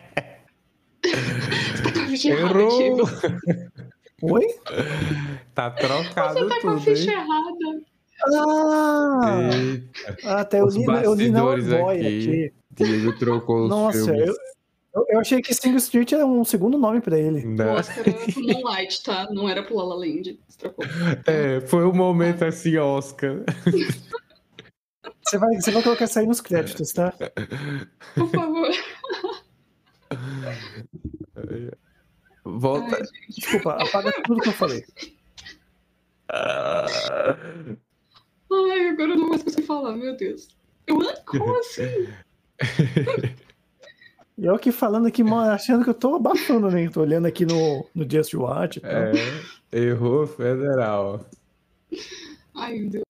Você 1.75 1.83
tá 1.83 1.93
com 1.93 1.99
a 2.01 2.07
ficha 2.07 2.29
errada, 2.29 2.59
Errou! 2.61 2.79
Diego. 2.79 3.11
Oi? 4.23 4.47
Tá 5.55 5.71
trocado 5.71 6.35
Você 6.39 6.47
tá 6.49 6.61
com 6.61 6.69
a 6.71 6.81
ficha 6.81 7.11
hein? 7.11 7.17
errada. 7.19 7.83
Ah! 8.35 9.51
Eita, 9.53 10.41
Até 10.41 10.61
eu 10.61 10.67
Os 10.67 10.75
li, 10.77 10.85
eu 11.05 11.15
li 11.15 11.31
na 11.31 11.43
Boy 11.43 11.61
aqui. 11.61 12.07
aqui. 12.07 12.53
Diego 12.73 13.19
trocou 13.19 13.65
os 13.65 13.69
Nossa, 13.71 14.05
filmes. 14.05 14.35
eu, 14.95 15.07
eu, 15.11 15.21
achei 15.21 15.41
que 15.43 15.55
Sing 15.55 15.75
Street 15.77 16.13
era 16.13 16.27
um 16.27 16.45
segundo 16.45 16.79
nome 16.79 17.01
pra 17.01 17.19
ele. 17.19 17.45
O 17.45 17.51
Não. 17.51 17.75
Oscar 17.75 17.99
era 18.07 18.13
pro 18.33 18.43
Moonlight, 18.43 19.03
tá? 19.03 19.29
Não 19.31 19.49
era 19.49 19.63
pro 19.63 19.77
La 19.77 19.85
La 19.85 19.95
Land. 19.97 20.39
É, 21.27 21.61
foi 21.67 21.85
um 21.87 21.93
momento 21.93 22.45
assim, 22.45 22.77
Oscar. 22.79 23.43
Você 25.23 25.39
vai, 25.39 25.55
você 25.57 25.71
vai 25.71 25.83
colocar 25.83 26.05
isso 26.05 26.19
aí 26.19 26.27
nos 26.27 26.41
créditos, 26.41 26.93
tá? 26.93 27.13
Por 28.15 28.31
favor. 28.31 28.71
Volta. 32.45 32.97
Ai. 32.97 33.03
Desculpa, 33.29 33.73
apaga 33.73 34.13
tudo 34.25 34.41
que 34.41 34.49
eu 34.49 34.53
falei. 34.53 34.85
Ai, 38.53 38.89
agora 38.89 39.13
eu 39.13 39.17
não 39.17 39.29
mais 39.29 39.43
consigo 39.43 39.67
falar, 39.67 39.97
meu 39.97 40.17
Deus. 40.17 40.49
Eu, 40.87 41.01
"Hã? 41.01 41.15
como 41.27 41.59
assim? 41.59 42.09
E 44.39 44.45
eu 44.45 44.55
aqui 44.55 44.71
falando 44.71 45.07
aqui, 45.07 45.23
achando 45.23 45.83
que 45.83 45.91
eu 45.91 45.95
tô 45.95 46.17
abafando, 46.17 46.71
né? 46.71 46.89
Tô 46.91 47.01
olhando 47.01 47.27
aqui 47.27 47.47
no, 47.47 47.89
no 47.95 48.11
Just 48.11 48.35
Watch. 48.35 48.81
É, 48.85 49.13
errou 49.73 50.27
federal. 50.27 51.25
Ai, 52.55 52.79
meu 52.79 52.91
Deus. 52.91 53.05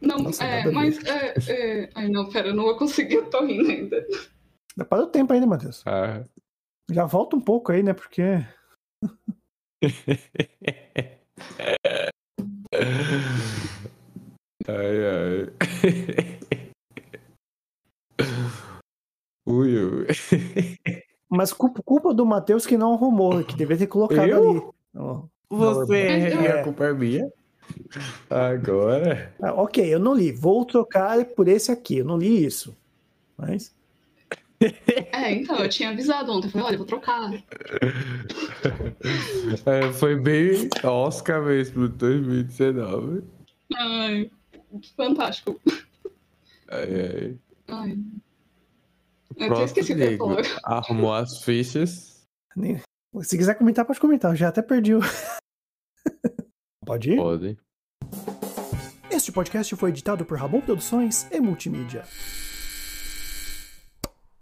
Não, 0.00 0.18
Nossa, 0.18 0.44
é, 0.44 0.68
mas. 0.70 0.98
É, 1.04 1.34
é... 1.48 1.90
Ai, 1.94 2.08
não, 2.08 2.28
pera, 2.28 2.48
eu 2.48 2.54
não 2.54 2.64
vou 2.64 2.76
conseguir, 2.76 3.14
eu 3.14 3.30
tô 3.30 3.44
rindo 3.46 3.70
ainda. 3.70 4.04
Dá 4.76 4.84
para 4.84 5.04
o 5.04 5.06
tempo 5.06 5.32
ainda, 5.32 5.46
Matheus. 5.46 5.82
Ah. 5.86 6.24
Já 6.92 7.06
volta 7.06 7.34
um 7.36 7.40
pouco 7.40 7.72
aí, 7.72 7.82
né? 7.82 7.92
Porque. 7.94 8.22
Ai, 14.68 14.98
ai. 15.06 15.46
Ui, 19.46 19.76
ui. 19.76 20.06
Mas 21.28 21.52
culpa, 21.52 21.82
culpa 21.82 22.14
do 22.14 22.26
Matheus 22.26 22.66
que 22.66 22.76
não 22.76 22.92
arrumou, 22.94 23.42
que 23.42 23.56
deveria 23.56 23.86
ter 23.86 23.90
colocado 23.90 24.28
Eu? 24.28 24.50
ali. 24.50 24.62
Você 25.50 25.96
É. 25.96 26.60
a 26.60 26.64
culpa 26.64 26.84
é 26.84 26.92
minha? 26.92 27.32
Agora. 28.28 29.34
Ah, 29.42 29.54
ok, 29.54 29.94
eu 29.94 29.98
não 29.98 30.14
li. 30.14 30.30
Vou 30.30 30.64
trocar 30.64 31.24
por 31.24 31.48
esse 31.48 31.72
aqui. 31.72 31.98
Eu 31.98 32.04
não 32.04 32.18
li 32.18 32.44
isso. 32.44 32.76
Mas. 33.36 33.74
É, 35.12 35.32
então, 35.34 35.56
eu 35.58 35.68
tinha 35.68 35.90
avisado 35.90 36.32
ontem. 36.32 36.46
Eu 36.48 36.52
falei, 36.52 36.66
olha, 36.66 36.74
eu 36.74 36.78
vou 36.78 36.86
trocar. 36.86 37.30
É, 39.66 39.92
foi 39.92 40.16
bem 40.16 40.68
Oscar 40.84 41.42
mesmo, 41.44 41.88
2019. 41.88 43.22
Ai, 43.76 44.30
fantástico. 44.96 45.60
Ai, 46.70 46.88
ai. 46.94 47.38
Ai. 47.68 47.98
O 49.36 49.42
Eu 49.42 49.52
até 49.52 49.64
esqueci 49.64 49.92
o 49.92 49.96
que 49.96 50.02
eu 50.02 50.04
ia 50.04 50.08
Diego 50.16 50.28
falar. 50.44 50.60
arrumou 50.64 51.12
as 51.12 51.42
fichas. 51.42 52.24
Se 53.22 53.36
quiser 53.36 53.54
comentar, 53.54 53.84
pode 53.84 54.00
comentar. 54.00 54.32
Eu 54.32 54.36
já 54.36 54.48
até 54.48 54.62
perdi 54.62 54.94
o. 54.94 55.00
pode 56.86 57.12
ir? 57.12 57.16
Pode. 57.16 57.58
Este 59.10 59.32
podcast 59.32 59.74
foi 59.76 59.90
editado 59.90 60.24
por 60.24 60.38
Ramon 60.38 60.60
Produções 60.60 61.28
e 61.30 61.40
Multimídia. 61.40 62.04